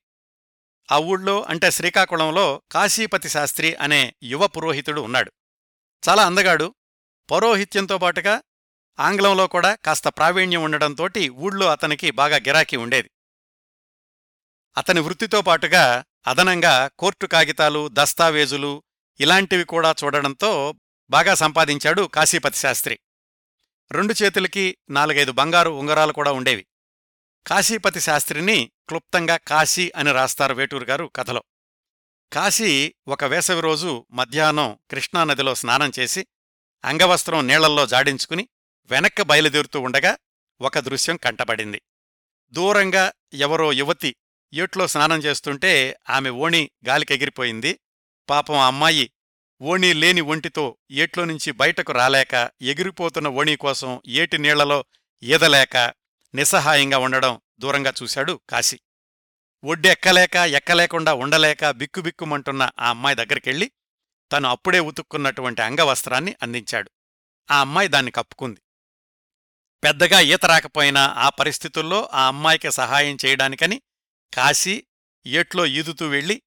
[0.91, 5.31] ఆ ఊళ్ళో అంటే శ్రీకాకుళంలో కాశీపతి శాస్త్రి అనే యువ పురోహితుడు ఉన్నాడు.
[6.09, 6.75] చాలా అందగాడు.
[7.31, 8.41] పౌరోహిత్యంతో పాటుగా
[8.99, 13.09] ఆంగ్లంలో కూడా కాస్త ప్రావీణ్యం ఉండడంతోటి ఊళ్ళో అతనికి బాగా గిరాకీ ఉండేది.
[14.77, 18.83] అతని వృత్తితో పాటుగా అదనంగా కోర్టు కాగితాలు దస్తావేజులు
[19.19, 20.75] ఇలాంటివి కూడా చూడడంతో
[21.09, 22.99] బాగా సంపాదించాడు కాశీపతి శాస్త్రి.
[23.91, 26.65] రెండు చేతులకి నాలుగైదు బంగారు ఉంగరాలు కూడా ఉండేవి.
[27.47, 31.43] కాశీపతి శాస్త్రిని క్లుప్తంగా కాశీ అని రాస్తారు వేటూరు గారు కథలో.
[32.33, 36.27] కాశీ ఒక వేసవి రోజు మధ్యాహ్నం కృష్ణానదిలో స్నానం చేసి
[36.85, 38.49] అంగవస్త్రం నీళ్ళల్లో జాడించుకుని
[38.85, 40.17] వెనక్క బయలుదేరుతూ ఉండగా
[40.61, 41.81] ఒక దృశ్యం కంటపడింది.
[42.51, 44.15] దూరంగా ఎవరో యువతి
[44.53, 47.79] ఏట్లో స్నానం చేస్తుంటే ఆమె ఓణి గాలికెగిరిపోయింది.
[48.29, 49.11] పాపం ఆ అమ్మాయి
[49.61, 54.85] ఓణీ లేని ఒంటితో ఏట్లో నుంచి బయటకు రాలేక ఎగిరిపోతున్న ఓణీ కోసం ఏటి నీళ్ళలో
[55.23, 55.77] ఈదలేక
[56.35, 58.79] నిస్సహాయంగా ఉండడం దూరంగా చూశాడు కాశీ.
[59.63, 63.71] ఒడ్డెక్కలేక ఎక్కలేకుండా ఉండలేక బిక్కుబిక్కుమంటున్న ఆ అమ్మాయి దగ్గరికెళ్ళి
[64.31, 66.91] తను అప్పుడే ఉతుక్కున్నటువంటి అంగవస్త్రాన్ని అందించాడు.
[67.51, 68.61] ఆ అమ్మాయి దాన్ని కప్పుకుంది.
[69.83, 73.81] పెద్దగా ఈత రాకపోయినా ఆ పరిస్థితుల్లో ఆ అమ్మాయికి సహాయం చేయడానికని
[74.33, 74.83] కాశీ
[75.25, 76.41] ఏట్లో ఈదుతూ వెళ్ళి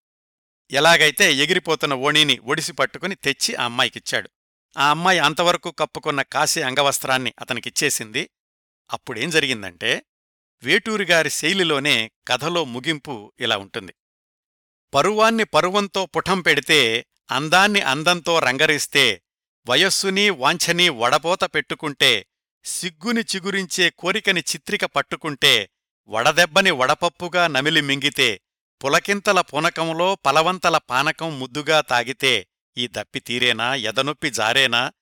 [0.70, 4.31] ఎలాగైతే ఎగిరిపోతున్న ఓణీని ఒడిసి పట్టుకుని తెచ్చి ఆ అమ్మాయికిచ్చాడు.
[4.79, 8.31] ఆ అమ్మాయి అంతవరకు కప్పుకున్న కాశీ అంగవస్త్రాన్ని అతనికిచ్చేసింది.
[8.90, 10.05] అప్పుడేం జరిగిందంటే
[10.62, 13.94] వేటూరిగారి శైలిలోనే కథలో ముగింపు ఇలా ఉంటుంది.
[14.94, 19.22] పరువాన్ని పరువంతో పుఠం పెడితే అందాన్ని అందంతో రంగరిస్తే
[19.68, 22.27] వయస్సుని వాంఛనీ వడపోత పెట్టుకుంటే
[22.64, 25.70] సిగ్గుని చిగురించే కోరికని చిత్రిక పట్టుకుంటే
[26.08, 28.40] వడదెబ్బని వడపప్పుగా నమిలి మింగితే
[28.84, 32.46] పులకింతల పునకంలో పలవంతల పానకం ముద్దుగా తాగితే
[32.78, 34.92] ఈ దప్పి తీరేనా ఎదనొప్పి జారేనా?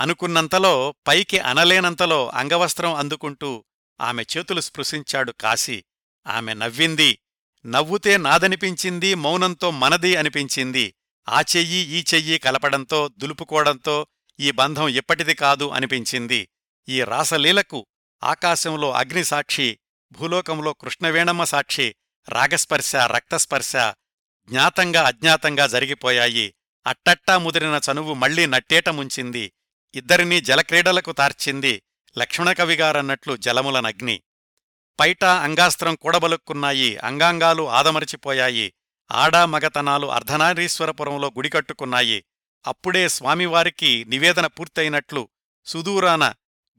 [0.00, 3.64] అనుకున్నంతలో పైకి అనలేనంతలో అంగవస్త్రం అందుకుంటూ
[4.00, 5.84] ఆమె చేతులు స్పృశించాడు కాశీ.
[6.26, 7.18] ఆమె నవ్వింది.
[7.66, 10.94] నవ్వుతే నాదనిపించింది మౌనంతో మనది అనిపించింది.
[11.28, 14.06] ఆ చెయ్యి ఈ చెయ్యి కలపడంతో దులుపుకోవడంతో
[14.40, 16.48] ఈ బంధం ఇప్పటిది కాదు అనిపించింది.
[16.88, 17.86] ఈ రాసలీలకు
[18.22, 19.78] ఆకాశంలో అగ్నిసాక్షి
[20.12, 21.94] భూలోకంలో కృష్ణవేణమ్మ సాక్షి
[22.28, 23.72] రాగస్పర్శ రక్తస్పర్శ
[24.46, 26.54] జ్ఞాతంగా అజ్ఞాతంగా జరిగిపోయాయి.
[26.86, 29.52] అట్టట్టా ముదిరిన చనువు మళ్ళీ నట్టేట ముంచింది.
[29.94, 31.82] ఇద్దరినీ జలక్రీడలకు తార్చింది
[32.18, 34.22] లక్ష్మణకవిగారన్నట్లు జలములనగ్ని.
[35.00, 36.96] పైట అంగాస్త్రం కూడబలుక్కున్నాయి.
[36.96, 38.72] అంగాంగాలు ఆదమరచిపోయాయి.
[39.12, 42.24] ఆడా మగతనాలు అర్ధనారీశ్వరపురంలో గుడికట్టుకున్నాయి
[42.66, 45.28] అప్పుడే స్వామివారికి నివేదన పూర్తయినట్లు
[45.64, 46.34] సుదూరాన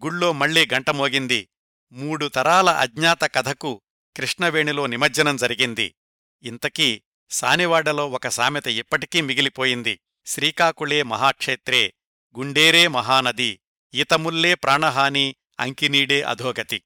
[0.05, 1.49] గుళ్ళో మళ్ళీ గంట మోగింది.
[1.93, 3.81] మూడు తరాల అజ్ఞాత కథకు
[4.17, 5.95] కృష్ణవేణిలో నిమజ్జనం జరిగింది.
[6.43, 9.99] ఇంతకీ సానివాడలో ఒక సామెత ఇప్పటికీ మిగిలిపోయింది.
[10.25, 11.93] శ్రీకాకుళే మహాక్షేత్రే
[12.37, 13.59] గుండేరే మహానది
[13.93, 16.83] ఈతముల్లే ప్రాణహాని అంకినీడే అధోగతి.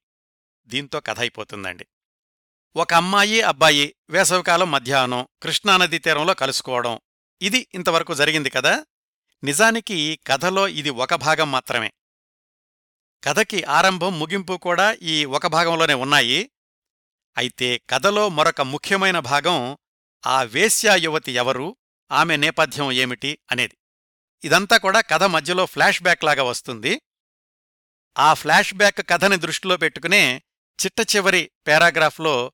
[0.66, 1.86] దీంతో కథ అయిపోతుందండి.
[2.76, 7.00] ఒక అమ్మాయి అబ్బాయి వేసవికాలం మధ్యాహ్నం కృష్ణానదీ తీరంలో కలుసుకోవడం.
[7.42, 8.86] ఇది ఇంతవరకు జరిగింది కదా?
[9.44, 11.92] నిజానికి కథలో ఇది ఒక భాగం మాత్రమే.
[13.24, 16.50] కథకి ఆరంభం ముగింపు కూడా ఈ ఒక భాగంలోనే ఉన్నాయి.
[17.38, 19.78] అయితే కథలో మరొక ముఖ్యమైన భాగం
[20.26, 21.76] ఆ వేశ్యా యువతి ఎవరు
[22.12, 23.76] ఆమె నేపథ్యం ఏమిటి అనేది.
[24.44, 27.00] ఇదంతా కూడా కథ మధ్యలో ఫ్లాష్ బ్యాక్ లాగా వస్తుంది.
[28.18, 30.42] ఆ ఫ్లాష్ బ్యాక్ కథని దృష్టిలో పెట్టుకునే
[30.78, 32.52] చిట్ట చివరి పేరాగ్రాఫ్లో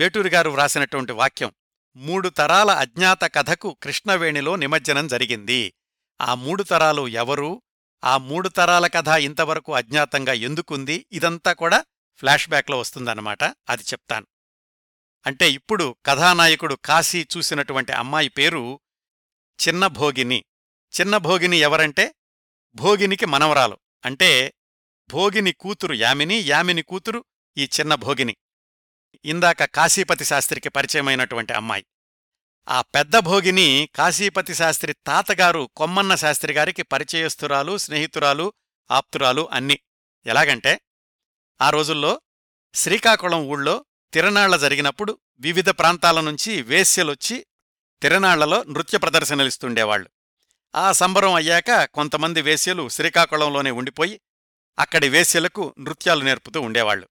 [0.00, 1.52] పేటూరి గారు వ్రాసినటువంటి వాక్యం
[1.96, 5.74] మూడు తరాల అజ్ఞాత కథకు కృష్ణవేణిలో నిమజ్జనం జరిగింది.
[6.20, 7.62] ఆ మూడు తరాలు ఎవరు
[8.04, 11.06] ఆ మూడు తరాల కథ ఇంతవరకు అజ్ఞాతంగా ఎందుకుంది?
[11.12, 11.84] ఇదంతా కూడా
[12.16, 13.44] ఫ్లాష్ బ్యాక్లో వస్తుందన్నమాట.
[13.44, 14.26] అది చెప్తాను.
[15.26, 18.80] అంటే ఇప్పుడు కథానాయకుడు కాశీ చూసినటువంటి అమ్మాయి పేరు
[19.68, 20.44] చిన్న భోగిని.
[21.00, 22.14] చిన్న భోగిని ఎవరంటే?
[22.74, 23.78] భోగినికి మనవరాలు.
[24.04, 24.54] అంటే
[25.10, 27.24] భోగిని కూతురు యామిని యామిని కూతురు
[27.56, 28.36] ఈ చిన్న భోగిని.
[29.24, 31.86] ఇందాక కాశీపతి శాస్త్రికి పరిచయమైనటువంటి అమ్మాయి.
[32.68, 38.52] ఆ పెద్ద భోగిని కాశీపతి శాస్త్రి తాతగారు కొమ్మన్న శాస్త్రి గారికి పరిచయస్తురాలు స్నేహితురాలు
[38.90, 39.78] ఆప్తురాలు అన్ని.
[40.26, 40.80] ఎలాగంటే
[41.60, 42.20] ఆ రోజుల్లో
[42.74, 47.46] శ్రీకాకుళం ఊళ్ళో తిరణాళ్ళ జరిగినప్పుడు వివిధ ప్రాంతాల నుంచి వేశ్యలొచ్చి
[48.02, 50.08] తిరణాళ్ళలో నృత్య ప్రదర్శనలిస్తుండేవాళ్ళు
[50.74, 54.20] ఆ సంబరం అయ్యాక కొంతమంది వేశ్యలు శ్రీకాకుళంలోనే ఉండిపోయి
[54.78, 57.08] అక్కడి వేశ్యలకు నృత్యాలు నేర్పుతూ ఉండేవాళ్ళు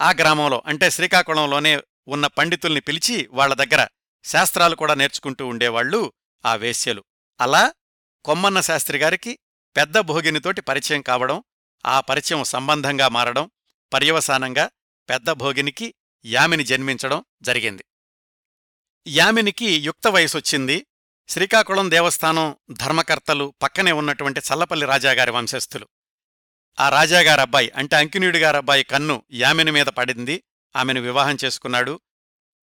[0.00, 3.88] ఆ గ్రామంలో అంటే శ్రీకాకుళంలోనే ఉన్న పండితుల్ని పిలిచి వాళ్ళ దగ్గర
[4.24, 6.12] శాస్త్రాలు కూడా నేర్చుకుంటూ ఉండేవాళ్ళు
[6.44, 7.04] ఆ వేశ్యలు.
[7.40, 7.72] అలా
[8.24, 9.38] కొమ్మన్న శాస్త్రిగారికి
[9.76, 11.44] పెద్ద భోగినితోటి పరిచయం కావడం
[11.86, 13.50] ఆ పరిచయం సంబంధంగా మారడం
[13.92, 14.70] పర్యవసానంగా
[15.08, 17.84] పెద్ద భోగినికి యామిని జన్మించడం జరిగింది.
[19.08, 20.86] యామినికి యుక్త వయసొచ్చింది
[21.28, 25.88] శ్రీకాకుళం దేవస్థానం ధర్మకర్తలు పక్కనే ఉన్నటువంటి చల్లపల్లి రాజాగారి వంశస్థులు.
[26.80, 30.44] ఆ రాజాగారబ్బాయి అంటే అంకినీయుడి కన్ను యామిని మీద పడింది.
[30.76, 32.00] ఆమెను వివాహం చేసుకున్నాడు.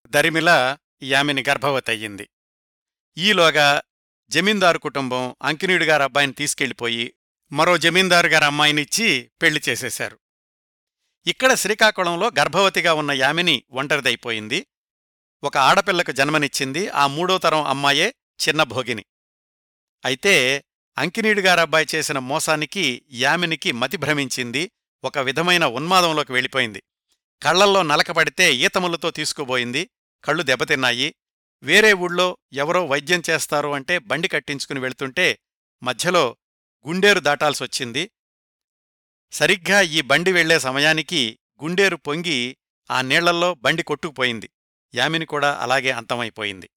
[0.06, 2.28] దరిమిల యామిని గర్భవతయ్యింది.
[3.18, 3.82] ఈలోగా
[4.28, 7.14] జమీందారు కుటుంబం అంకినీయుడి గారి అబ్బాయిని తీసుకెళ్ళిపోయి
[7.52, 10.18] మరో జమీందారుగార అమ్మాయినిచ్చి పెళ్ళి చేసేశారు.
[11.26, 14.66] ఇక్కడ శ్రీకాకుళంలో గర్భవతిగా ఉన్న యామిని ఒంటరిదైపోయింది.
[15.44, 18.14] ఒక ఆడపిల్లకు జన్మనిచ్చింది ఆ మూడో తరం అమ్మాయే
[18.48, 19.04] చిన్న భోగిని.
[20.04, 20.64] అయితే
[20.98, 24.70] అంకినీడుగారబ్బాయి చేసిన మోసానికి యామినికి మతి భ్రమించింది.
[25.04, 26.82] ఒక విధమైన ఉన్మాదంలోకి వెళ్ళిపోయింది.
[27.42, 29.90] కళ్ళల్లో నలకపడితే ఈతములతో తీసుకుపోయింది.
[30.26, 31.14] కళ్ళు దెబ్బతిన్నాయి.
[31.62, 35.38] వేరే ఊళ్ళో ఎవరో వైద్యం చేస్తారు అంటే బండి కట్టించుకుని వెళ్తుంటే
[35.82, 36.36] మధ్యలో
[36.86, 38.10] గుండేరు దాటాల్సొచ్చింది.
[39.32, 42.56] సరిగ్గా ఈ బండి వెళ్ళే సమయానికి గుండేరు పొంగి
[42.90, 44.50] ఆ నీళ్ళల్లో బండి కొట్టుకుపోయింది.
[44.94, 46.70] యామిని కూడా అలాగే అంతమైపోయింది.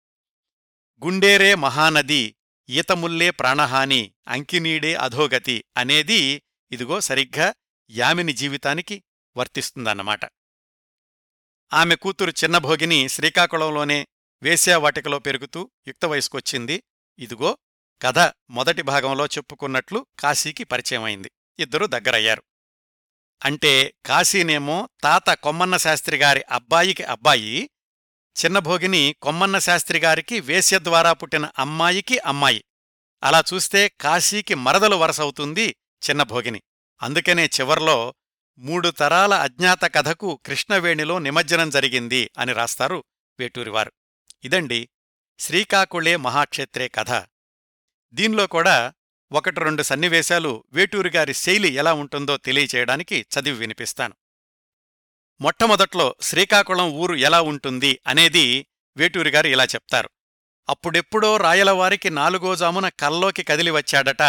[1.05, 2.37] గుండేరే మహానది
[2.69, 7.55] ఈతముల్లే ప్రాణహాని అంకినీడే అధోగతి అనేది ఇదిగో సరిగ్గా
[7.91, 9.03] యామిని జీవితానికి
[9.37, 10.21] వర్తిస్తుందన్నమాట.
[11.73, 14.07] ఆమె కూతురు చిన్నభోగిని శ్రీకాకుళంలోనే
[14.43, 16.83] వేశ్యావాటికలో పెరుగుతూ యుక్త వయసుకొచ్చింది.
[17.19, 17.59] ఇదిగో
[18.03, 18.19] కథ
[18.51, 21.31] మొదటి భాగంలో చెప్పుకున్నట్లు కాశీకి పరిచయమైంది.
[21.59, 22.43] ఇద్దరూ దగ్గరయ్యారు.
[23.45, 27.71] అంటే కాశీనేమో తాత కొమ్మన్న శాస్త్రిగారి అబ్బాయికి అబ్బాయి
[28.45, 32.65] చిన్నభోగిని కొమ్మన్న శాస్త్రిగారికి వేశ్య ద్వారా పుట్టిన అమ్మాయికి అమ్మాయి.
[33.23, 35.77] అలా చూస్తే కాశీకి మరదలు వరసవుతుంది
[36.11, 36.63] చిన్నభోగిని
[37.03, 38.15] అందుకనే చివర్లో
[38.61, 43.05] మూడు తరాల అజ్ఞాత కథకు కృష్ణవేణిలో నిమజ్జనం జరిగింది అని రాస్తారు
[43.39, 43.93] వేటూరివారు.
[44.45, 44.89] ఇదండి
[45.39, 47.11] శ్రీకాకుళే మహాక్షేత్రే కథ.
[48.13, 48.93] దీనిలో కూడా
[49.33, 54.15] ఒకటి రెండు సన్నివేశాలు వేటూరిగారి శైలి ఎలా ఉంటుందో తెలియచేయడానికి చదివి వినిపిస్తాను.
[55.41, 58.67] మొట్టమొదట్లో శ్రీకాకుళం ఊరు ఎలా ఉంటుంది అనేది
[58.97, 60.11] వేటూరిగారు ఇలా చెప్తారు.
[60.69, 64.23] అప్పుడెప్పుడో రాయలవారికి నాలుగో జామున కల్లోకి కదిలి వచ్చాడట.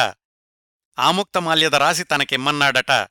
[0.99, 3.07] ఆముక్తమాల్యద రాసి తనకిమ్మన్నాడట.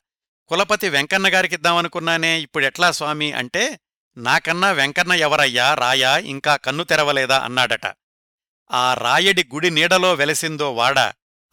[0.49, 3.79] కులపతి వెంకన్నగారికిద్దామనుకున్నానే ఇప్పుడెట్లా స్వామి అంటే
[4.17, 7.85] నాకన్నా వెంకన్న ఎవరయ్యా రాయా ఇంకా కన్ను తెరవలేదా అన్నాడట.
[8.71, 10.99] ఆ రాయడి గుడి నీడలో వెలసిందో వాడ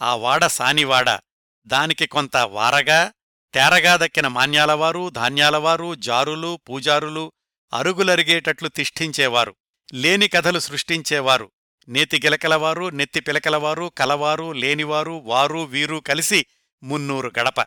[0.02, 1.18] ఆ వాడ సానివాడ.
[1.66, 3.12] దానికి కొంత వారగా
[3.54, 7.32] తేరగా దక్కిన మాన్యాలవారు ధాన్యాలవారు జారులు పూజారులు
[7.72, 9.54] అరుగులరిగేటట్లు తిష్ఠించేవారు
[9.94, 11.50] లేని కథలు సృష్టించేవారు
[11.88, 16.46] నేతి గిలకలవారు నెత్తి పిలకలవారు కలవారు లేనివారు వారు వీరు కలిసి
[16.82, 17.60] మున్నూరు గడప.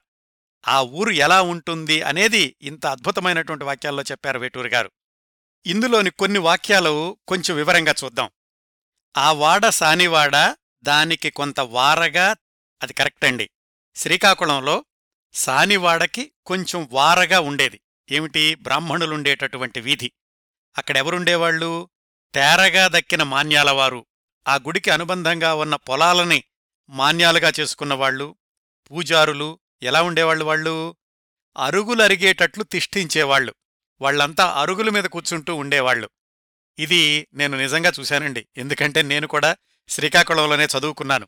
[0.68, 4.92] ఆ ఊరు ఎలా ఉంటుంది అనేది ఇంత అద్భుతమైనటువంటి వాక్యాల్లో చెప్పారు వేటూరు గారు.
[5.66, 8.30] ఇందులోని కొన్ని వాక్యాలు కొంచెం వివరంగా చూద్దాం.
[9.18, 12.36] ఆ వాడ సానివాడ దానికి కొంత వారగా
[12.84, 13.50] అది కరెక్ట్ అండి.
[13.96, 14.86] శ్రీకాకుళంలో
[15.34, 17.82] సానివాడకి కొంచెం వారగా ఉండేది.
[18.12, 18.56] ఏమిటి?
[18.56, 20.12] బ్రాహ్మణులుండేటటువంటి వీధి.
[20.78, 21.90] అక్కడెవరుండేవాళ్ళు
[22.34, 24.06] తేరగా దక్కిన మాన్యాలవారు.
[24.48, 26.44] ఆ గుడికి అనుబంధంగా ఉన్న పొలాలని
[26.90, 28.36] మాన్యాలుగా చేసుకున్నవాళ్ళు
[28.92, 30.96] పూజారులు ఎలా ఉండేవాళ్ళు వాళ్ళు?
[31.58, 33.56] అరుగులరిగేటట్లు తిష్ఠించేవాళ్ళు
[34.02, 36.10] వాళ్ళంతా అరుగుల మీద కూర్చుంటూ ఉండేవాళ్ళు.
[36.80, 38.48] ఇది నేను నిజంగా చూశానండి.
[38.58, 39.56] ఎందుకంటే నేను కూడా
[39.90, 41.28] శ్రీకాకుళంలోనే చదువుకున్నాను.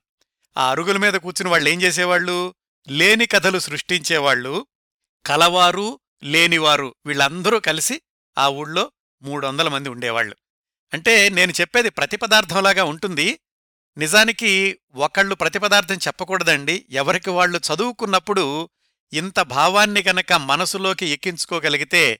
[0.57, 2.55] ఆ అరుగుల మీద కూర్చుని వాళ్ళేం చేసేవాళ్ళు?
[2.87, 4.67] లేని కథలు సృష్టించేవాళ్ళు.
[5.25, 8.01] కలవారు లేనివారు వీళ్ళందరూ కలిసి
[8.37, 10.35] ఆ ఊళ్ళో మూడొందల మంది ఉండేవాళ్ళు.
[10.93, 13.39] అంటే నేను చెప్పేది ప్రతిపదార్థంలాగా ఉంటుంది.
[13.97, 16.85] నిజానికి ఒకళ్ళు ప్రతిపదార్థం చెప్పకూడదండి.
[16.91, 18.69] ఎవరికి వాళ్ళు చదువుకున్నప్పుడు
[19.13, 22.19] ఇంత భావాన్ని గనక మనసులోకి ఎక్కించుకోగలిగితే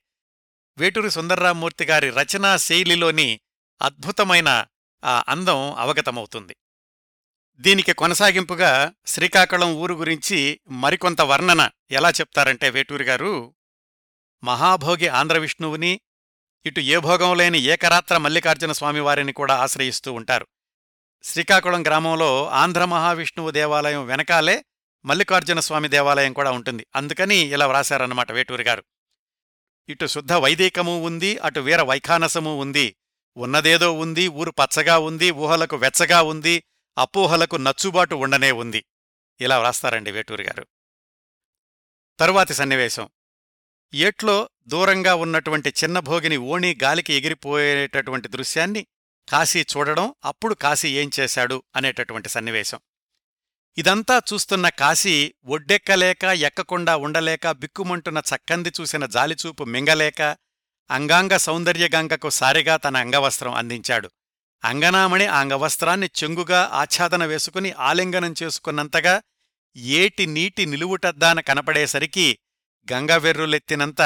[0.78, 3.40] వేటూరి సుందర్రామూర్తి గారి రచనా శైలిలోని
[3.82, 4.66] అద్భుతమైన
[5.04, 6.56] ఆ అందం అవగతమవుతుంది.
[7.60, 13.56] దీనికి కొనసాగింపుగా శ్రీకాకుళం ఊరు గురించి మరికొంత వర్ణన ఎలా చెప్తారంటే వేటూరి గారు
[14.44, 16.00] మహాభోగి ఆంధ్రవిష్ణువుని
[16.66, 20.48] ఇటు ఏ భోగం లేని ఏకరాత్ర మల్లికార్జున స్వామివారిని కూడా ఆశ్రయిస్తూ ఉంటారు.
[21.24, 24.66] శ్రీకాకుళం గ్రామంలో ఆంధ్ర మహావిష్ణువు దేవాలయం వెనకాలే
[25.06, 26.88] మల్లికార్జున స్వామి దేవాలయం కూడా ఉంటుంది.
[26.96, 28.84] అందుకని ఇలా వ్రాశారన్నమాట వేటూరి గారు.
[29.90, 32.96] ఇటు శుద్ధ వైదికము ఉంది అటు వీర వైఖానసము ఉంది.
[33.38, 36.64] ఉన్నదేదో ఉంది ఊరు పచ్చగా ఉంది ఊహలకు వెచ్చగా ఉంది
[36.98, 38.86] అపోహలకు నచ్చుబాటు ఉండనే ఉంది.
[39.42, 40.68] ఇలా వ్రాస్తారండి వేటూరి గారు.
[42.20, 43.10] తరువాతి సన్నివేశం.
[43.94, 48.88] ఏట్లో దూరంగా ఉన్నటువంటి చిన్న భోగిని ఓణి గాలికి ఎగిరిపోయేటటువంటి దృశ్యాన్ని
[49.32, 52.80] కాశీ చూడడం అప్పుడు కాశీ ఏం చేశాడు అనేటటువంటి సన్నివేశం.
[53.78, 60.22] ఇదంతా చూస్తున్న కాశీ ఒడ్డెక్కలేక ఎక్కకుండా ఉండలేక బిక్కుమంటున్న చక్కంది చూసిన జాలిచూపు మింగలేక
[60.90, 64.10] అంగాంగ సౌందర్యగంగకు సారిగా తన అంగవస్త్రం అందించాడు.
[64.64, 69.22] అంగనామణి ఆ అంగవస్త్రాన్ని చెంగుగా ఆచ్ఛాదన వేసుకుని ఆలింగనం చేసుకున్నంతగా
[69.76, 72.40] ఏటి నీటి నిలువుటద్దాన కనపడేసరికి
[72.88, 74.02] గంగవెర్రులెత్తినంత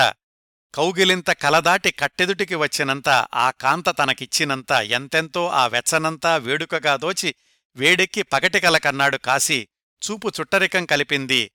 [0.75, 7.35] కౌగిలింత కలదాటి కట్టెదుటికి వచ్చినంత ఆ కాంత తనకిచ్చినంత ఎంతెంతో ఆ వెచ్చనంతా వేడుకగా దోచి
[7.75, 9.67] వేడెక్కి పగటికల కన్నాడు కాశీ
[10.05, 11.51] చూపు చుట్టరికం కలిపింది.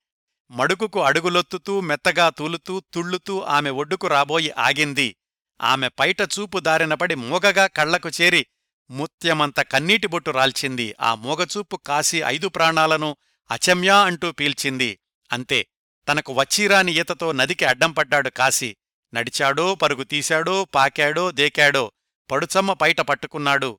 [0.51, 5.17] మడుకుకు అడుగులొత్తుతూ మెత్తగా తూలుతూ తుళ్ళుతూ ఆమె ఒడ్డుకు రాబోయి ఆగింది.
[5.63, 8.47] ఆమె పైట చూపు దారినపడి మూగగా కళ్ళకు చేరి
[8.91, 10.95] ముత్యమంత కన్నీటి బొట్టు రాల్చింది.
[11.01, 13.17] ఆ మూగచూపు కాశీ ఐదు ప్రాణాలను
[13.51, 14.99] అచమ్యా అంటూ పీల్చింది.
[15.33, 15.67] అంతే
[16.09, 18.77] తనకు వచ్చీరాని ఈతతో నదికి అడ్డంపడ్డాడు కాశీ.
[19.15, 21.93] నడిచాడో పరుగు తీశాడో పాకాడో దేకాడో
[22.31, 23.79] పడుచమ్మ పైట పట్టుకున్నాడు.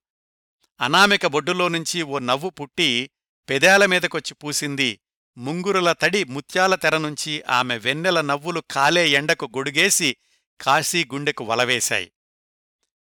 [0.81, 3.09] అనామిక బొడ్డులోనుంచి ఓ నవ్వు పుట్టి
[3.49, 4.99] పెదాల మీదకొచ్చి పూసింది.
[5.37, 10.17] ముంగురుల తడి ముత్యాల తెరనుంచి ఆమె వెన్నెల నవ్వులు కాలే ఎండకు గొడుగేసి
[10.61, 12.11] కాశీ గుండెకు వలవేశాయి.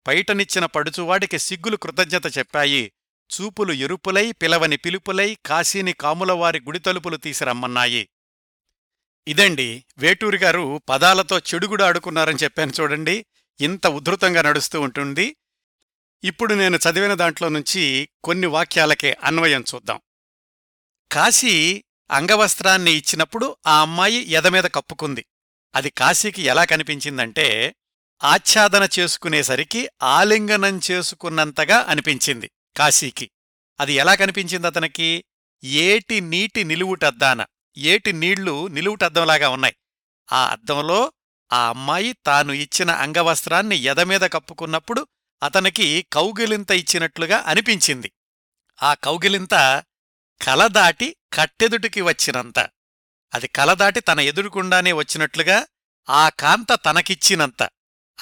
[0.06, 2.92] పైటనిచ్చిన పడుచువాడికి సిగ్గులు కృతజ్ఞత చెప్పాయి.
[3.30, 8.08] చూపులు ఎరుపులై పిలవని పిలుపులై కాశీని కాములవారి గుడితలుపులు తీసిరమ్మన్నాయి
[9.28, 13.26] ఇదండి వేటూరి గారు పదాలతో చెడుగుడు ఆడుకున్నారని చెప్పాను చూడండి.
[13.60, 15.36] ఇంత ఉధృతంగా నడుస్తూ ఉంటుంది.
[16.24, 20.00] ఇప్పుడు నేను చదివిన దాంట్లో నుంచి కొన్ని వాక్యాలకే అన్వయం చూద్దాం.
[21.12, 25.24] కాశీ అంగవస్త్రాన్ని ఇచ్చినప్పుడు ఆ అమ్మాయి ఎదమీద కప్పుకుంది.
[25.74, 27.74] అది కాశీకి ఎలా కనిపించిందంటే
[28.24, 33.30] ఆచ్ఛాదన చేసుకునేసరికి ఆలింగనం చేసుకున్నంతగా అనిపించింది కాశీకి.
[33.80, 35.24] అది ఎలా కనిపించింది అతనికి?
[35.64, 37.46] ఏటి నీటి నిలువుటద్దాన.
[37.78, 39.76] ఏటి నీళ్ళు నిలువుటద్దంలాగా ఉన్నాయి.
[40.32, 41.12] ఆ అద్దంలో
[41.52, 45.06] ఆ అమ్మాయి తాను ఇచ్చిన అంగవస్త్రాన్ని ఎదమీద కప్పుకున్నప్పుడు
[45.42, 48.12] అతనికి కౌగిలింత ఇచ్చినట్లుగా అనిపించింది.
[48.82, 49.84] ఆ కౌగిలింత
[50.42, 52.58] కలదాటి కట్టెదుటికి వచ్చినంత.
[53.34, 55.66] అది కలదాటి తన ఎదురుకుండానే వచ్చినట్లుగా
[56.10, 57.62] ఆ కాంత తనకిచ్చినంత.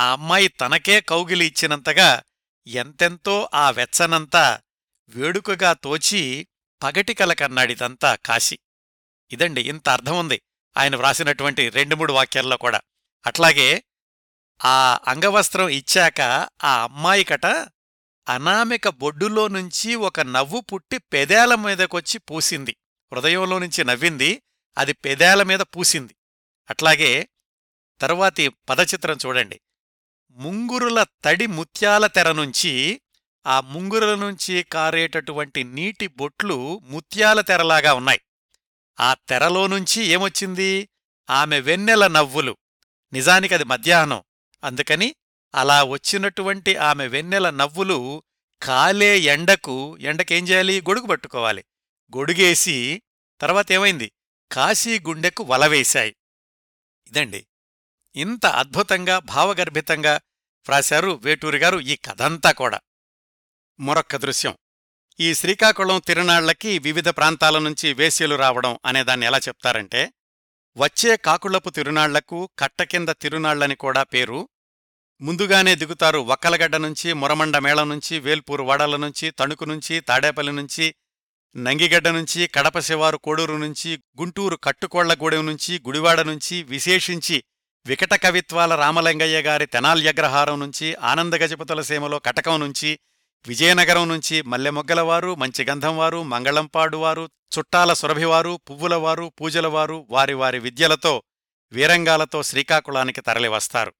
[0.00, 2.22] ఆ అమ్మాయి తనకే కౌగిలి ఇచ్చినంతగా
[2.66, 4.60] ఎంతెంతో ఆ వెచ్చనంతా
[5.08, 6.48] వేడుకగా తోచి
[6.82, 8.58] పగటికల కన్నాడిదంతా కాశీ.
[9.32, 10.42] ఇదండి ఇంత అర్థం ఉంది
[10.76, 12.80] ఆయన వ్రాసినటువంటి రెండు మూడు వాక్యాల్లో కూడా.
[13.26, 13.84] అట్లాగే
[14.64, 16.20] ఆ అంగవస్త్రం ఇచ్చాక
[16.64, 17.46] ఆ అమ్మాయికట
[18.28, 22.76] అనామిక బొడ్డులో నుంచి ఒక నవ్వు పుట్టి పెదాల మీదకొచ్చి పూసింది.
[23.12, 24.42] హృదయంలో నుంచి నవ్వింది
[24.78, 26.16] అది పెదాల మీద పూసింది.
[26.70, 27.28] అట్లాగే
[28.00, 29.60] తరువాతి పదచిత్రం చూడండి.
[30.30, 33.00] ముంగురుల తడి ముత్యాల తెర నుంచి
[33.46, 38.20] ఆ ముంగురుల నుంచి కారేటటువంటి నీటి బొట్లు ముత్యాల తెరలాగా ఉన్నాయి.
[39.00, 40.88] ఆ తెరలో నుంచి ఏమొచ్చింది?
[41.30, 42.56] ఆమె వెన్నెల నవ్వులు.
[43.12, 44.24] నిజానికది మధ్యాహ్నం.
[44.64, 45.14] అందుకని
[45.54, 48.22] అలా వచ్చినటువంటి ఆమె వెన్నెల నవ్వులు
[48.62, 50.80] కాలే ఎండకు ఎండకేం చేయాలి?
[50.80, 51.64] గొడుగు పట్టుకోవాలి.
[52.16, 53.02] గొడుగేసి
[53.40, 54.12] తర్వాత ఏమైంది?
[54.52, 56.16] కాశీ గుండెకు వలవేశాయి
[57.08, 57.46] ఇదండి.
[58.16, 60.14] ఇంత అద్భుతంగా భావగర్భితంగా
[60.66, 62.80] వ్రాశారు వేటూరి గారు ఈ కథంతా కూడా.
[63.80, 64.58] మరొక్క దృశ్యం.
[65.20, 70.12] ఈ శ్రీకాకుళం తిరునాళ్ళకి వివిధ ప్రాంతాల నుంచి వేశ్యలు రావడం అనేదాన్ని ఎలా చెప్తారంటే
[70.76, 74.48] వచ్చే కాకుళపు తిరునాళ్ళకు కట్టకింద తిరునాళ్ళని కూడా పేరు.
[75.20, 80.94] ముందుగానే దిగుతారు వక్కలగడ్డ నుంచి మురమండ మేళం నుంచి వేల్పూరు వాడల నుంచి తణుకు నుంచి తాడేపల్లి నుంచి
[81.56, 87.44] నంగిగడ్డ నుంచి కడప శివారు కోడూరు నుంచి గుంటూరు కట్టుకోళ్ళగూడెం నుంచి గుడివాడ నుంచి విశేషించి
[87.86, 92.98] వికట కవిత్వాల రామలింగయ్య గారి తెనాల్యగ్రహారం నుంచి ఆనందగజపతుల సీమలో కటకం నుంచి
[93.44, 97.24] విజయనగరం నుంచి మల్లెమొగ్గలవారు మంచిగంధంవారు మంగళంపాడువారు
[97.54, 101.22] చుట్టాల సురభివారు పువ్వులవారు పూజలవారు వారి వారి విద్యలతో
[101.72, 103.92] వీరంగాలతో శ్రీకాకుళానికి తరలివస్తారు.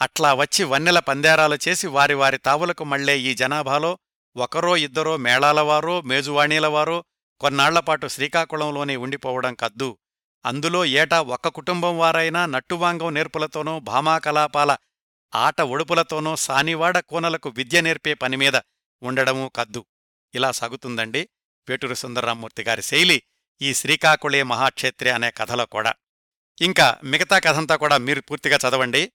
[0.00, 3.98] అట్లా వచ్చి వన్నెల పందేరాలు చేసి వారి వారి తావులకు మళ్ళే ఈ జనాభాలో
[4.36, 7.04] ఒకరో ఇద్దరో మేళాలవారో మేజువాణీలవారో
[7.40, 9.90] కొన్నాళ్ళపాటు శ్రీకాకుళంలోనే ఉండిపోవడం కద్దు.
[10.44, 14.72] అందులో ఏటా ఒక్క కుటుంబం వారైనా నట్టువాంగం నేర్పులతోనో భామాకలాపాల
[15.34, 18.52] ఆట ఒడుపులతోనో సానివాడ కోనలకు విద్య నేర్పే పనిమీద
[19.02, 19.84] ఉండడమూ కద్దు.
[20.34, 21.28] ఇలా సాగుతుందండి
[21.68, 23.22] వేటూరి సుందరరామ్మూర్తి గారి శైలి
[23.62, 25.94] ఈ శ్రీకాకుళే మహాక్షేత్రే అనే కథలో కూడా.
[26.60, 29.12] ఇంకా మిగతా కథంతా కూడా మీరు పూర్తిగా చదవండి.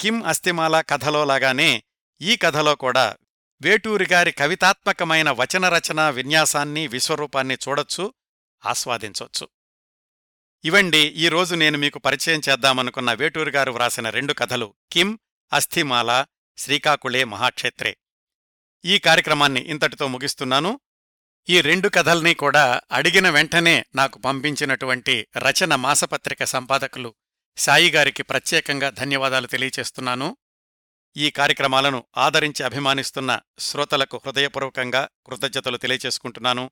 [0.00, 1.82] కిమ్ అస్థిమాల కథలో లాగానే
[2.20, 3.16] ఈ కథలో కూడా
[3.62, 8.14] వేటూరి గారి కవితాత్మకమైన వచన రచన విన్యాసాన్ని విశ్వరూపాన్ని చూడొచ్చు
[8.66, 9.48] ఆస్వాదించొచ్చు.
[10.64, 15.18] ఇవండి ఈరోజు నేను మీకు పరిచయం చేద్దామనుకున్న వేటూరి గారు వ్రాసిన రెండు కథలు కిమ్
[15.52, 16.26] అస్థిమాల
[16.56, 17.96] శ్రీకాకుళే మహాక్షేత్రే.
[18.84, 20.80] ఈ కార్యక్రమాన్ని ఇంతటితో ముగిస్తున్నాను.
[21.48, 27.14] ఈ రెండు కథల్ని కూడా అడిగిన వెంటనే నాకు పంపించినటువంటి రచన మాసపత్రిక సంపాదకులు
[27.56, 30.36] సాయిగారికి ప్రత్యేకంగా ధన్యవాదాలు తెలియచేస్తున్నాను.
[31.16, 36.70] ఈ కార్యక్రమాలను ఆదరించి అభిమానిస్తున్న శ్రోతలకు హృదయపూర్వకంగా కృతజ్ఞతలు తెలియచేసుకుంటున్నాను.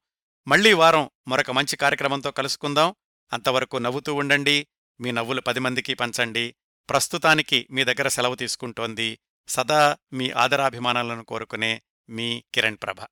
[0.49, 2.95] మళ్ళీ వారం మరొక మంచి కార్యక్రమంతో కలుసుకుందాం.
[3.33, 4.66] అంతవరకు నవ్వుతూ ఉండండి.
[5.01, 6.55] మీ నవ్వులు పది మందికి పంచండి.
[6.91, 9.18] ప్రస్తుతానికి మీ దగ్గర సెలవు తీసుకుంటోంది
[9.49, 13.09] సదా మీ ఆదరాభిమానాలను కోరుకునే మీ కిరణ్ ప్రభ.